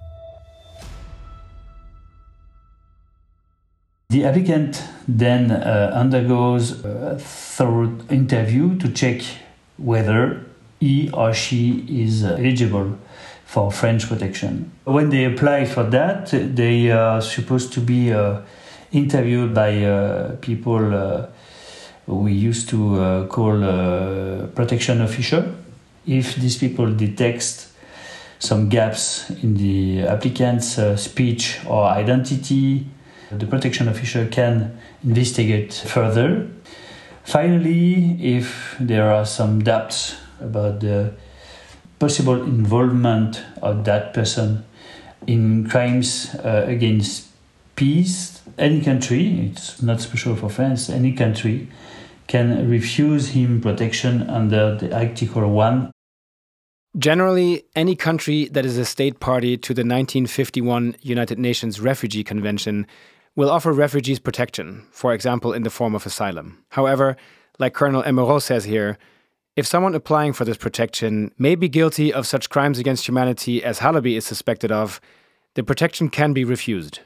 The 4.09 4.25
applicant 4.25 4.83
then 5.07 5.51
uh, 5.51 5.91
undergoes 5.93 6.83
a 6.83 7.19
thorough 7.19 7.95
interview 8.09 8.79
to 8.79 8.91
check 8.91 9.21
whether 9.77 10.48
he 10.79 11.09
or 11.11 11.33
she 11.33 11.85
is 11.87 12.23
eligible 12.23 12.97
for 13.45 13.71
French 13.71 14.07
protection. 14.07 14.71
When 14.85 15.09
they 15.09 15.25
apply 15.25 15.65
for 15.65 15.83
that, 15.83 16.29
they 16.31 16.91
are 16.91 17.21
supposed 17.21 17.73
to 17.73 17.81
be 17.81 18.13
uh, 18.13 18.41
interviewed 18.91 19.53
by 19.53 19.83
uh, 19.83 20.35
people 20.37 20.95
uh, 20.95 21.27
we 22.09 22.33
used 22.33 22.69
to 22.69 22.99
uh, 22.99 23.27
call 23.27 23.63
uh, 23.63 24.47
protection 24.55 25.01
official. 25.01 25.43
If 26.07 26.35
these 26.35 26.57
people 26.57 26.91
detect 26.93 27.67
some 28.39 28.69
gaps 28.69 29.29
in 29.43 29.55
the 29.55 30.07
applicant's 30.07 30.79
uh, 30.79 30.95
speech 30.95 31.59
or 31.67 31.85
identity, 31.85 32.87
the 33.31 33.45
protection 33.45 33.87
official 33.87 34.25
can 34.27 34.79
investigate 35.03 35.73
further. 35.73 36.47
Finally, 37.25 38.17
if 38.19 38.75
there 38.79 39.11
are 39.13 39.25
some 39.25 39.63
doubts 39.63 40.15
about 40.41 40.79
the 40.79 41.13
possible 41.99 42.41
involvement 42.41 43.43
of 43.61 43.85
that 43.85 44.13
person 44.13 44.63
in 45.27 45.69
crimes 45.69 46.33
uh, 46.35 46.65
against 46.67 47.27
peace, 47.75 48.41
any 48.57 48.81
country, 48.81 49.51
it's 49.51 49.81
not 49.81 50.01
special 50.01 50.35
for 50.35 50.49
France, 50.49 50.89
any 50.89 51.13
country 51.13 51.67
can 52.27 52.69
refuse 52.69 53.29
him 53.29 53.59
protection 53.59 54.29
under 54.29 54.75
the 54.77 54.95
Article 54.95 55.49
1. 55.49 55.91
Generally, 56.97 57.63
any 57.75 57.95
country 57.95 58.45
that 58.49 58.65
is 58.65 58.77
a 58.77 58.85
state 58.85 59.19
party 59.19 59.57
to 59.57 59.73
the 59.73 59.81
1951 59.81 60.95
United 61.01 61.39
Nations 61.39 61.79
Refugee 61.79 62.23
Convention 62.23 62.85
will 63.35 63.49
offer 63.49 63.71
refugees 63.71 64.19
protection, 64.19 64.85
for 64.91 65.13
example, 65.13 65.53
in 65.53 65.63
the 65.63 65.69
form 65.69 65.95
of 65.95 66.05
asylum. 66.05 66.63
However, 66.69 67.15
like 67.57 67.73
Colonel 67.73 68.03
Emeraux 68.03 68.41
says 68.41 68.65
here, 68.65 68.97
if 69.59 69.67
someone 69.67 69.93
applying 69.93 70.31
for 70.31 70.45
this 70.45 70.57
protection 70.57 71.31
may 71.37 71.53
be 71.53 71.67
guilty 71.67 72.13
of 72.13 72.25
such 72.25 72.49
crimes 72.49 72.79
against 72.79 73.07
humanity 73.07 73.61
as 73.61 73.79
Halabi 73.79 74.15
is 74.15 74.25
suspected 74.25 74.71
of, 74.71 75.01
the 75.55 75.63
protection 75.63 76.09
can 76.09 76.31
be 76.31 76.45
refused. 76.45 77.01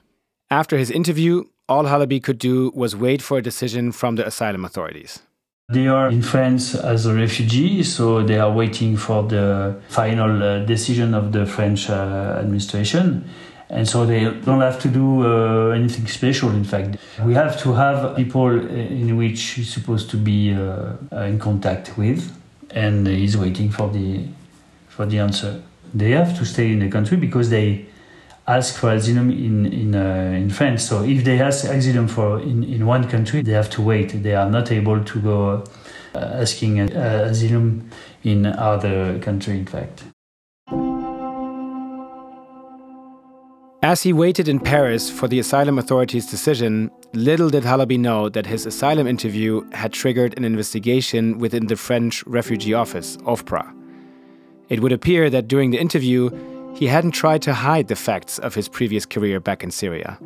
After 0.52 0.78
his 0.78 0.92
interview, 0.92 1.46
all 1.68 1.86
Halabi 1.86 2.22
could 2.22 2.38
do 2.38 2.72
was 2.76 2.96
wait 2.96 3.22
for 3.24 3.40
a 3.40 3.42
decision 3.42 3.92
from 3.92 4.18
the 4.18 4.28
asylum 4.28 4.64
authorities. 4.66 5.24
They 5.70 5.88
are 5.88 6.10
in 6.10 6.22
France 6.22 6.76
as 6.76 7.08
a 7.08 7.14
refugee, 7.16 7.82
so 7.82 8.22
they 8.22 8.38
are 8.38 8.52
waiting 8.52 8.98
for 8.98 9.24
the 9.24 9.82
final 9.88 10.44
uh, 10.44 10.60
decision 10.66 11.16
of 11.16 11.32
the 11.32 11.48
French 11.48 11.90
uh, 11.90 12.38
administration. 12.40 13.28
And 13.70 13.90
so 13.90 14.06
they 14.06 14.26
don't 14.26 14.62
have 14.62 14.80
to 14.82 14.88
do 14.88 15.26
uh, 15.26 15.70
anything 15.70 16.06
special, 16.06 16.52
in 16.52 16.64
fact. 16.64 16.98
We 17.26 17.34
have 17.34 17.60
to 17.64 17.74
have 17.74 18.16
people 18.16 18.50
in 18.70 19.18
which 19.18 19.42
he's 19.42 19.74
supposed 19.74 20.12
to 20.12 20.18
be 20.18 20.54
uh, 20.54 20.94
in 21.26 21.40
contact 21.40 21.98
with, 21.98 22.32
and 22.74 23.08
he's 23.08 23.38
waiting 23.38 23.70
for 23.70 23.90
the, 23.90 24.26
for 24.90 25.06
the 25.06 25.20
answer. 25.20 25.62
They 25.94 26.12
have 26.12 26.38
to 26.40 26.46
stay 26.46 26.72
in 26.72 26.80
the 26.80 26.90
country 26.90 27.18
because 27.18 27.50
they 27.50 27.86
ask 28.48 28.76
for 28.76 28.92
asylum 28.92 29.30
in 29.30 29.66
in 29.66 29.96
uh, 29.96 30.34
in 30.36 30.50
France. 30.50 30.84
So 30.88 31.04
if 31.04 31.24
they 31.24 31.40
ask 31.40 31.66
asylum 31.66 32.08
for 32.08 32.40
in, 32.40 32.64
in 32.64 32.86
one 32.86 33.08
country, 33.10 33.42
they 33.42 33.54
have 33.54 33.70
to 33.72 33.82
wait. 33.82 34.24
They 34.24 34.36
are 34.36 34.50
not 34.50 34.72
able 34.72 35.04
to 35.04 35.22
go 35.22 35.64
uh, 36.16 36.18
asking 36.18 36.80
uh, 36.82 37.28
asylum 37.30 37.90
in 38.24 38.46
other 38.46 39.20
country. 39.20 39.58
In 39.58 39.66
fact. 39.66 40.13
As 43.84 44.02
he 44.02 44.14
waited 44.14 44.48
in 44.48 44.62
Paris 44.62 45.10
for 45.10 45.28
the 45.28 45.40
asylum 45.40 45.78
authorities' 45.78 46.26
decision, 46.26 46.90
little 47.12 47.50
did 47.50 47.64
Halabi 47.64 48.00
know 48.00 48.30
that 48.30 48.46
his 48.46 48.66
asylum 48.66 49.08
interview 49.08 49.70
had 49.72 49.92
triggered 49.92 50.38
an 50.38 50.46
investigation 50.46 51.38
within 51.38 51.68
the 51.68 51.76
French 51.76 52.26
refugee 52.26 52.74
office, 52.74 53.18
OFPRA. 53.26 53.76
It 54.70 54.80
would 54.80 54.94
appear 54.94 55.30
that 55.30 55.50
during 55.50 55.72
the 55.72 55.82
interview, 55.82 56.30
he 56.74 56.88
hadn't 56.88 57.12
tried 57.12 57.42
to 57.42 57.54
hide 57.54 57.90
the 57.90 57.98
facts 57.98 58.40
of 58.40 58.56
his 58.56 58.70
previous 58.70 59.06
career 59.06 59.42
back 59.42 59.66
in 59.66 59.70
Syria. 59.70 60.18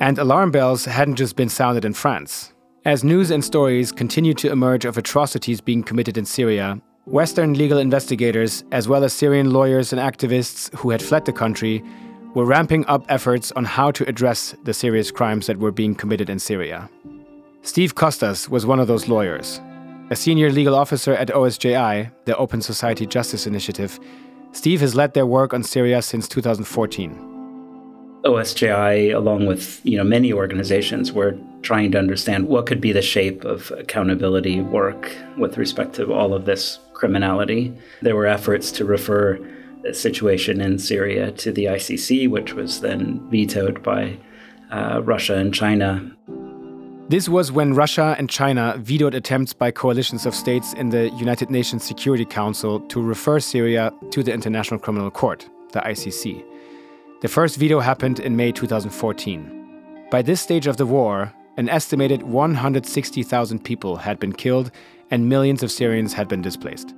And 0.00 0.18
alarm 0.18 0.50
bells 0.50 0.84
hadn't 0.84 1.14
just 1.14 1.36
been 1.36 1.48
sounded 1.48 1.84
in 1.84 1.94
France. 1.94 2.52
As 2.84 3.04
news 3.04 3.30
and 3.30 3.44
stories 3.44 3.92
continued 3.92 4.38
to 4.38 4.50
emerge 4.50 4.84
of 4.84 4.98
atrocities 4.98 5.60
being 5.60 5.84
committed 5.84 6.18
in 6.18 6.24
Syria, 6.24 6.82
Western 7.04 7.54
legal 7.54 7.78
investigators, 7.78 8.64
as 8.72 8.88
well 8.88 9.04
as 9.04 9.12
Syrian 9.12 9.52
lawyers 9.52 9.92
and 9.92 10.02
activists 10.02 10.74
who 10.74 10.90
had 10.90 11.00
fled 11.00 11.24
the 11.24 11.32
country, 11.32 11.84
were 12.34 12.44
ramping 12.44 12.86
up 12.86 13.04
efforts 13.08 13.50
on 13.52 13.64
how 13.64 13.90
to 13.90 14.08
address 14.08 14.54
the 14.64 14.74
serious 14.74 15.10
crimes 15.10 15.46
that 15.46 15.58
were 15.58 15.72
being 15.72 15.94
committed 15.94 16.30
in 16.30 16.38
Syria. 16.38 16.88
Steve 17.62 17.94
Kostas 17.94 18.48
was 18.48 18.64
one 18.64 18.80
of 18.80 18.86
those 18.86 19.08
lawyers. 19.08 19.60
A 20.10 20.16
senior 20.16 20.50
legal 20.50 20.74
officer 20.74 21.12
at 21.12 21.28
OSJI, 21.28 22.10
the 22.24 22.36
Open 22.36 22.62
Society 22.62 23.06
Justice 23.06 23.46
Initiative, 23.46 23.98
Steve 24.52 24.80
has 24.80 24.94
led 24.94 25.14
their 25.14 25.26
work 25.26 25.54
on 25.54 25.62
Syria 25.62 26.02
since 26.02 26.26
2014. 26.26 27.26
OSJI, 28.24 29.14
along 29.14 29.46
with 29.46 29.80
you 29.84 29.96
know 29.96 30.04
many 30.04 30.32
organizations, 30.32 31.12
were 31.12 31.38
trying 31.62 31.90
to 31.92 31.98
understand 31.98 32.48
what 32.48 32.66
could 32.66 32.80
be 32.80 32.92
the 32.92 33.02
shape 33.02 33.44
of 33.44 33.70
accountability 33.78 34.60
work 34.60 35.14
with 35.38 35.56
respect 35.56 35.94
to 35.94 36.12
all 36.12 36.34
of 36.34 36.44
this 36.44 36.78
criminality. 36.92 37.72
There 38.02 38.16
were 38.16 38.26
efforts 38.26 38.70
to 38.72 38.84
refer 38.84 39.38
situation 39.92 40.60
in 40.60 40.78
Syria 40.78 41.32
to 41.32 41.52
the 41.52 41.64
ICC, 41.64 42.28
which 42.28 42.54
was 42.54 42.80
then 42.80 43.20
vetoed 43.30 43.82
by 43.82 44.18
uh, 44.70 45.00
Russia 45.02 45.36
and 45.36 45.54
China. 45.54 46.10
This 47.08 47.28
was 47.28 47.50
when 47.50 47.74
Russia 47.74 48.14
and 48.18 48.30
China 48.30 48.76
vetoed 48.78 49.14
attempts 49.14 49.52
by 49.52 49.72
coalitions 49.72 50.26
of 50.26 50.34
states 50.34 50.74
in 50.74 50.90
the 50.90 51.10
United 51.10 51.50
Nations 51.50 51.82
Security 51.82 52.24
Council 52.24 52.78
to 52.82 53.02
refer 53.02 53.40
Syria 53.40 53.92
to 54.12 54.22
the 54.22 54.32
International 54.32 54.78
Criminal 54.78 55.10
Court, 55.10 55.48
the 55.72 55.80
ICC. 55.80 56.44
The 57.20 57.28
first 57.28 57.56
veto 57.56 57.80
happened 57.80 58.20
in 58.20 58.36
May 58.36 58.52
2014. 58.52 60.06
By 60.10 60.22
this 60.22 60.40
stage 60.40 60.68
of 60.68 60.76
the 60.76 60.86
war, 60.86 61.32
an 61.56 61.68
estimated 61.68 62.22
160,000 62.22 63.64
people 63.64 63.96
had 63.96 64.20
been 64.20 64.32
killed 64.32 64.70
and 65.10 65.28
millions 65.28 65.62
of 65.62 65.72
Syrians 65.72 66.12
had 66.12 66.28
been 66.28 66.42
displaced. 66.42 66.94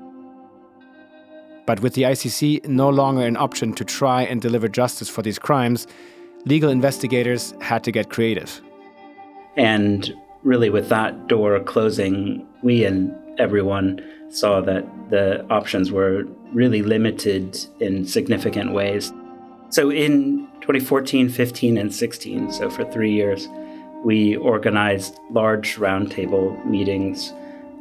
But 1.67 1.81
with 1.81 1.95
the 1.95 2.03
ICC 2.03 2.67
no 2.67 2.89
longer 2.89 3.25
an 3.25 3.37
option 3.37 3.73
to 3.75 3.85
try 3.85 4.23
and 4.23 4.41
deliver 4.41 4.69
justice 4.69 5.09
for 5.09 5.23
these 5.23 5.39
crimes, 5.39 5.87
legal 6.45 6.71
investigators 6.71 7.55
had 7.61 7.85
to 7.85 7.93
get 7.93 8.11
creative. 8.11 8.61
And 9.57 10.13
really, 10.43 10.71
with 10.71 10.89
that 10.89 11.29
door 11.29 11.59
closing, 11.61 12.47
we 12.63 12.85
and 12.85 13.15
everyone 13.39 14.01
saw 14.31 14.61
that 14.63 14.85
the 15.11 15.45
options 15.51 15.93
were 15.93 16.25
really 16.53 16.83
limited 16.83 17.59
in 17.81 18.07
significant 18.07 18.73
ways. 18.73 19.13
So 19.71 19.91
in 19.91 20.49
2014, 20.63 21.29
15, 21.29 21.79
and 21.79 21.95
16, 21.95 22.53
so 22.53 22.71
for 22.71 22.85
three 22.91 23.13
years, 23.13 23.49
we 24.05 24.37
organized 24.37 25.19
large 25.31 25.77
roundtable 25.77 26.65
meetings 26.67 27.33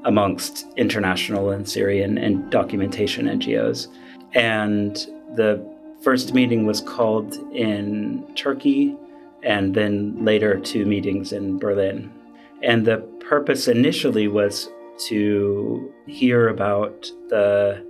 amongst 0.05 0.67
international 0.77 1.51
and 1.51 1.67
Syrian 1.67 2.17
and 2.17 2.49
documentation 2.49 3.27
NGOs. 3.27 3.87
And 4.33 4.95
the 5.35 5.65
first 6.01 6.33
meeting 6.33 6.65
was 6.65 6.81
called 6.81 7.35
in 7.53 8.25
Turkey 8.35 8.97
and 9.43 9.73
then 9.73 10.23
later 10.23 10.59
two 10.59 10.85
meetings 10.85 11.31
in 11.31 11.57
Berlin. 11.57 12.11
And 12.61 12.85
the 12.85 12.97
purpose 13.19 13.67
initially 13.67 14.27
was 14.27 14.69
to 15.07 15.91
hear 16.07 16.49
about 16.49 17.11
the 17.29 17.83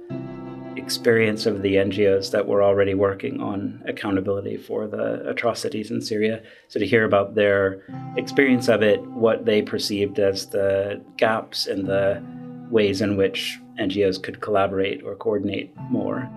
experience 0.76 1.46
of 1.46 1.62
the 1.62 1.76
NGOs 1.76 2.32
that 2.32 2.48
were 2.48 2.64
already 2.64 2.94
working 2.94 3.42
on 3.42 3.84
accountability 3.88 4.58
for 4.58 4.88
the 4.88 5.28
atrocities 5.28 5.92
in 5.92 6.02
Syria. 6.02 6.42
So, 6.68 6.80
to 6.80 6.86
hear 6.86 7.06
about 7.06 7.36
their 7.36 7.84
experience 8.18 8.68
of 8.70 8.82
it, 8.82 9.02
what 9.02 9.46
they 9.46 9.62
perceived 9.62 10.20
as 10.20 10.48
the 10.48 11.02
gaps 11.18 11.68
and 11.68 11.88
the 11.88 12.24
ways 12.70 13.02
in 13.02 13.18
which 13.18 13.60
NGOs 13.80 14.22
could 14.22 14.42
collaborate 14.42 15.04
or 15.04 15.16
coordinate 15.16 15.76
more. 15.90 16.30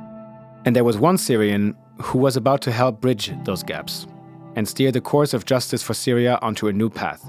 And 0.65 0.75
there 0.75 0.85
was 0.85 0.97
one 0.97 1.19
Syrian 1.19 1.77
who 2.01 2.19
was 2.19 2.37
about 2.37 2.63
to 2.63 2.73
help 2.73 3.01
bridge 3.01 3.33
those 3.45 3.63
gaps 3.63 4.07
and 4.57 4.69
steer 4.69 4.91
the 4.91 5.01
course 5.01 5.35
of 5.35 5.45
justice 5.45 5.83
for 5.83 5.95
Syria 5.95 6.39
onto 6.43 6.69
a 6.69 6.73
new 6.73 6.91
path. 6.91 7.25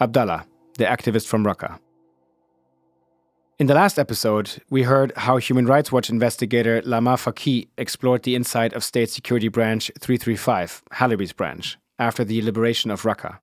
Abdallah, 0.00 0.46
the 0.78 0.84
activist 0.84 1.26
from 1.26 1.44
Raqqa. 1.44 1.78
In 3.60 3.66
the 3.66 3.74
last 3.74 3.98
episode, 3.98 4.62
we 4.70 4.84
heard 4.84 5.12
how 5.14 5.36
Human 5.36 5.66
Rights 5.66 5.92
Watch 5.92 6.08
investigator 6.08 6.80
Lama 6.82 7.16
Fakih 7.16 7.68
explored 7.76 8.22
the 8.22 8.34
inside 8.34 8.72
of 8.72 8.82
State 8.82 9.10
Security 9.10 9.48
Branch 9.48 9.90
335, 10.00 10.82
Halabi's 10.92 11.34
branch, 11.34 11.76
after 11.98 12.24
the 12.24 12.40
liberation 12.40 12.90
of 12.90 13.02
Raqqa. 13.02 13.38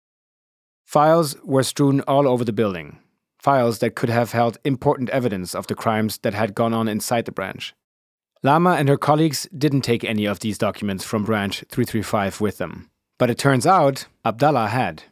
Files 0.84 1.36
were 1.44 1.62
strewn 1.62 2.02
all 2.08 2.28
over 2.28 2.44
the 2.44 2.52
building, 2.52 2.98
files 3.38 3.78
that 3.78 3.94
could 3.94 4.10
have 4.10 4.32
held 4.32 4.58
important 4.66 5.12
evidence 5.12 5.54
of 5.54 5.68
the 5.68 5.76
crimes 5.76 6.18
that 6.24 6.34
had 6.34 6.56
gone 6.56 6.74
on 6.74 6.88
inside 6.88 7.26
the 7.26 7.32
branch. 7.32 7.76
Lama 8.42 8.72
and 8.72 8.90
her 8.90 8.98
colleagues 8.98 9.48
didn't 9.56 9.82
take 9.82 10.04
any 10.04 10.26
of 10.26 10.40
these 10.40 10.58
documents 10.58 11.04
from 11.04 11.26
Branch 11.26 11.64
335 11.70 12.42
with 12.42 12.58
them. 12.58 12.90
But 13.20 13.30
it 13.30 13.38
turns 13.38 13.68
out 13.68 14.08
Abdallah 14.26 14.70
had. 14.70 15.04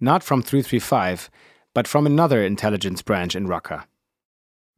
Not 0.00 0.22
from 0.22 0.42
335, 0.42 1.30
but 1.72 1.88
from 1.88 2.04
another 2.04 2.44
intelligence 2.44 3.00
branch 3.00 3.34
in 3.34 3.46
Raqqa. 3.46 3.84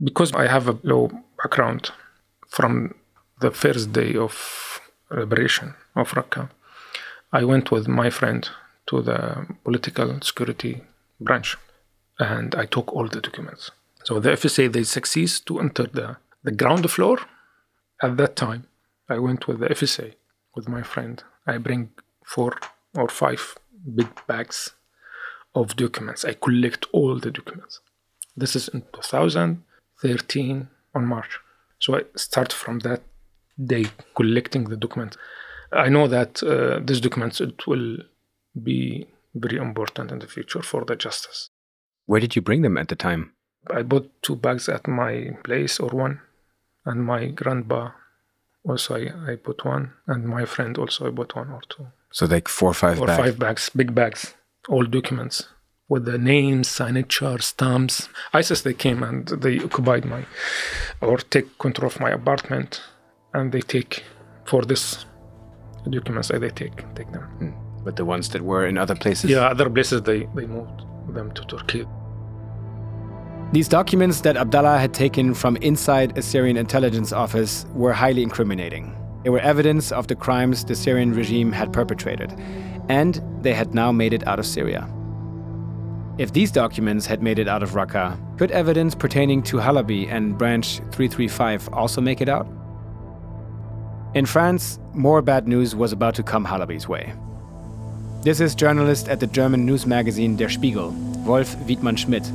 Because 0.03 0.33
I 0.33 0.47
have 0.47 0.69
a 0.69 0.79
low 0.83 1.11
background 1.43 1.91
from 2.49 2.95
the 3.41 3.51
first 3.51 3.93
day 3.93 4.15
of 4.17 4.81
liberation 5.11 5.75
of 5.95 6.11
Raqqa, 6.13 6.51
I 7.33 7.45
went 7.45 7.71
with 7.71 7.89
my 7.89 8.11
friend 8.11 8.49
to 8.87 9.03
the 9.03 9.47
political 9.65 10.21
security 10.21 10.83
branch 11.21 11.57
and 12.19 12.55
I 12.55 12.67
took 12.67 12.93
all 12.93 13.09
the 13.09 13.21
documents. 13.21 13.71
So 14.05 14.21
the 14.21 14.31
FSA, 14.31 14.73
they 14.73 14.85
succeed 14.85 15.31
to 15.47 15.61
enter 15.61 15.85
the, 15.85 16.17
the 16.43 16.51
ground 16.51 16.91
floor. 16.91 17.19
At 18.03 18.17
that 18.17 18.37
time, 18.37 18.67
I 19.09 19.19
went 19.19 19.47
with 19.47 19.61
the 19.61 19.67
FSA 19.69 20.15
with 20.55 20.69
my 20.69 20.83
friend. 20.83 21.23
I 21.47 21.59
bring 21.59 21.91
four 22.25 22.59
or 22.95 23.09
five 23.09 23.57
big 23.95 24.09
bags 24.27 24.73
of 25.55 25.77
documents. 25.77 26.25
I 26.25 26.35
collect 26.35 26.87
all 26.93 27.19
the 27.19 27.31
documents. 27.31 27.81
This 28.37 28.57
is 28.57 28.69
in 28.69 28.83
2013 30.03 30.69
on 30.95 31.07
March. 31.07 31.39
So 31.79 31.97
I 31.97 32.03
start 32.17 32.53
from 32.53 32.81
that 32.81 33.03
day 33.65 33.87
collecting 34.15 34.65
the 34.65 34.77
documents. 34.77 35.17
I 35.73 35.89
know 35.89 36.07
that 36.09 36.43
uh, 36.43 36.81
these 36.85 37.01
documents 37.01 37.41
it 37.41 37.67
will 37.67 37.99
be 38.63 39.07
very 39.35 39.57
important 39.57 40.11
in 40.11 40.19
the 40.19 40.27
future 40.27 40.63
for 40.63 40.85
the 40.85 40.97
justice. 40.97 41.49
Where 42.07 42.21
did 42.21 42.37
you 42.37 42.43
bring 42.43 42.63
them 42.63 42.77
at 42.77 42.89
the 42.89 42.97
time? 42.97 43.33
I 43.71 43.83
bought 43.83 44.11
two 44.23 44.37
bags 44.37 44.69
at 44.69 44.87
my 44.87 45.31
place 45.45 45.81
or 45.81 45.89
one, 45.89 46.21
and 46.85 47.05
my 47.05 47.27
grandpa 47.27 47.93
also 48.65 48.97
I, 48.97 49.33
I 49.33 49.37
bought 49.37 49.65
one, 49.65 49.93
and 50.07 50.27
my 50.27 50.45
friend 50.45 50.77
also 50.77 51.07
I 51.07 51.11
bought 51.11 51.35
one 51.35 51.51
or 51.51 51.63
two. 51.69 51.87
So 52.11 52.27
like 52.27 52.49
four 52.49 52.71
or 52.71 52.75
five 52.75 53.01
or 53.01 53.07
bags. 53.07 53.23
five 53.23 53.39
bags, 53.39 53.71
big 53.71 53.95
bags, 53.95 54.35
all 54.69 54.85
documents 54.85 55.49
with 55.93 56.07
the 56.07 56.17
names, 56.17 56.69
signature, 56.69 57.39
stamps. 57.39 58.09
ISIS 58.33 58.63
they 58.63 58.73
came 58.73 59.03
and 59.03 59.29
they 59.45 59.59
occupied 59.59 60.05
my 60.07 60.25
or 61.03 61.19
take 61.19 61.59
control 61.59 61.89
of 61.93 62.01
my 62.01 62.11
apartment, 62.11 62.81
and 63.35 63.53
they 63.53 63.61
take 63.61 64.03
for 64.47 64.63
this 64.63 65.05
documents 65.91 66.29
they 66.29 66.53
take 66.63 66.77
take 66.95 67.11
them. 67.13 67.25
Hmm. 67.41 67.53
But 67.85 67.97
the 67.97 68.07
ones 68.07 68.31
that 68.31 68.43
were 68.51 68.65
in 68.67 68.79
other 68.79 68.95
places? 68.95 69.29
Yeah, 69.31 69.55
other 69.55 69.69
places 69.69 70.01
they 70.11 70.21
they 70.39 70.47
moved 70.47 70.81
them 71.17 71.29
to 71.33 71.43
Turkey. 71.53 71.85
These 73.53 73.69
documents 73.69 74.23
that 74.23 74.39
Abdallah 74.39 74.79
had 74.79 74.95
taken 74.95 75.35
from 75.35 75.57
inside 75.57 76.17
a 76.17 76.23
Syrian 76.23 76.57
intelligence 76.57 77.13
office 77.13 77.67
were 77.75 77.93
highly 77.93 78.23
incriminating. 78.23 78.97
They 79.25 79.31
were 79.31 79.45
evidence 79.53 79.93
of 79.93 80.07
the 80.07 80.17
crimes 80.17 80.65
the 80.65 80.75
Syrian 80.75 81.13
regime 81.13 81.53
had 81.53 81.71
perpetrated, 81.71 82.31
and 82.89 83.21
they 83.45 83.53
had 83.53 83.75
now 83.75 83.93
made 83.93 84.15
it 84.15 84.27
out 84.27 84.39
of 84.39 84.47
Syria. 84.47 84.89
If 86.19 86.35
these 86.35 86.53
documents 86.53 87.07
had 87.07 87.23
made 87.23 87.39
it 87.39 87.49
out 87.49 87.63
of 87.63 87.71
Raqqa, 87.71 88.37
could 88.37 88.51
evidence 88.51 88.95
pertaining 88.95 89.43
to 89.45 89.57
Halabi 89.57 90.13
and 90.13 90.37
Branch 90.37 90.67
335 90.67 91.71
also 91.73 92.03
make 92.03 92.21
it 92.21 92.29
out? 92.29 92.47
In 94.15 94.27
France, 94.27 94.79
more 94.93 95.23
bad 95.23 95.49
news 95.49 95.75
was 95.75 95.91
about 95.91 96.15
to 96.17 96.23
come 96.23 96.45
Halabi's 96.45 96.87
way. 96.87 97.15
This 98.25 98.41
is 98.41 98.55
journalist 98.55 99.09
at 99.09 99.21
the 99.21 99.27
German 99.27 99.65
news 99.65 99.87
magazine 99.87 100.37
Der 100.37 100.51
Spiegel, 100.51 100.91
Wolf 101.25 101.57
Wiedmann 101.67 101.97
Schmidt. 101.97 102.31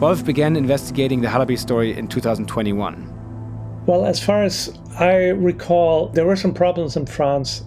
Wolf 0.00 0.24
began 0.24 0.56
investigating 0.56 1.20
the 1.20 1.28
Halabi 1.28 1.58
story 1.58 1.94
in 1.94 2.08
2021. 2.08 3.84
Well, 3.84 4.06
as 4.06 4.24
far 4.24 4.42
as 4.42 4.76
I 4.98 5.28
recall, 5.28 6.08
there 6.08 6.24
were 6.24 6.34
some 6.34 6.54
problems 6.54 6.96
in 6.96 7.04
France. 7.04 7.62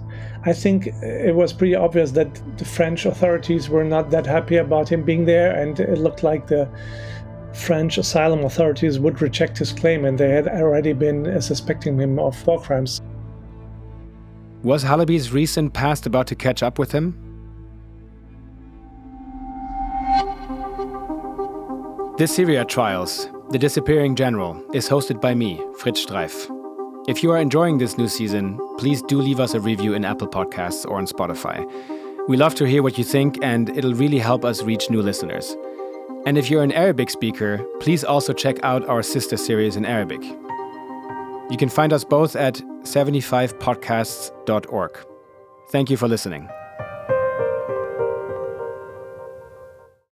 I 0.45 0.53
think 0.53 0.87
it 0.87 1.35
was 1.35 1.51
pretty 1.51 1.75
obvious 1.75 2.11
that 2.11 2.41
the 2.57 2.65
French 2.65 3.05
authorities 3.05 3.69
were 3.69 3.83
not 3.83 4.09
that 4.11 4.25
happy 4.25 4.55
about 4.57 4.89
him 4.89 5.03
being 5.03 5.25
there, 5.25 5.51
and 5.51 5.79
it 5.79 5.97
looked 5.97 6.23
like 6.23 6.47
the 6.47 6.69
French 7.53 7.97
asylum 7.97 8.45
authorities 8.45 8.99
would 8.99 9.21
reject 9.21 9.57
his 9.57 9.73
claim, 9.73 10.05
and 10.05 10.17
they 10.17 10.29
had 10.29 10.47
already 10.47 10.93
been 10.93 11.41
suspecting 11.41 11.99
him 11.99 12.19
of 12.19 12.47
war 12.47 12.61
crimes. 12.61 13.01
Was 14.63 14.83
Halabi's 14.83 15.31
recent 15.31 15.73
past 15.73 16.05
about 16.05 16.27
to 16.27 16.35
catch 16.35 16.63
up 16.63 16.79
with 16.79 16.91
him? 16.91 17.17
The 22.17 22.27
Syria 22.27 22.65
Trials, 22.65 23.29
The 23.51 23.57
Disappearing 23.57 24.15
General, 24.15 24.61
is 24.73 24.89
hosted 24.89 25.21
by 25.21 25.33
me, 25.33 25.61
Fritz 25.77 26.05
Streiff. 26.05 26.58
If 27.07 27.23
you 27.23 27.31
are 27.31 27.37
enjoying 27.37 27.77
this 27.77 27.97
new 27.97 28.07
season, 28.07 28.59
please 28.77 29.01
do 29.01 29.21
leave 29.21 29.39
us 29.39 29.53
a 29.53 29.59
review 29.59 29.93
in 29.93 30.05
Apple 30.05 30.27
Podcasts 30.27 30.85
or 30.85 30.97
on 30.97 31.07
Spotify. 31.07 31.65
We 32.27 32.37
love 32.37 32.55
to 32.55 32.65
hear 32.65 32.83
what 32.83 32.97
you 32.97 33.03
think, 33.03 33.39
and 33.41 33.75
it'll 33.75 33.95
really 33.95 34.19
help 34.19 34.45
us 34.45 34.61
reach 34.61 34.89
new 34.89 35.01
listeners. 35.01 35.55
And 36.27 36.37
if 36.37 36.49
you're 36.49 36.63
an 36.63 36.73
Arabic 36.73 37.09
speaker, 37.09 37.65
please 37.79 38.03
also 38.03 38.33
check 38.33 38.57
out 38.63 38.87
our 38.87 39.01
sister 39.01 39.37
series 39.37 39.75
in 39.75 39.85
Arabic. 39.85 40.21
You 41.49 41.57
can 41.57 41.69
find 41.69 41.93
us 41.93 42.03
both 42.03 42.35
at 42.35 42.61
75podcasts.org. 42.83 44.97
Thank 45.71 45.89
you 45.89 45.97
for 45.97 46.07
listening. 46.07 46.47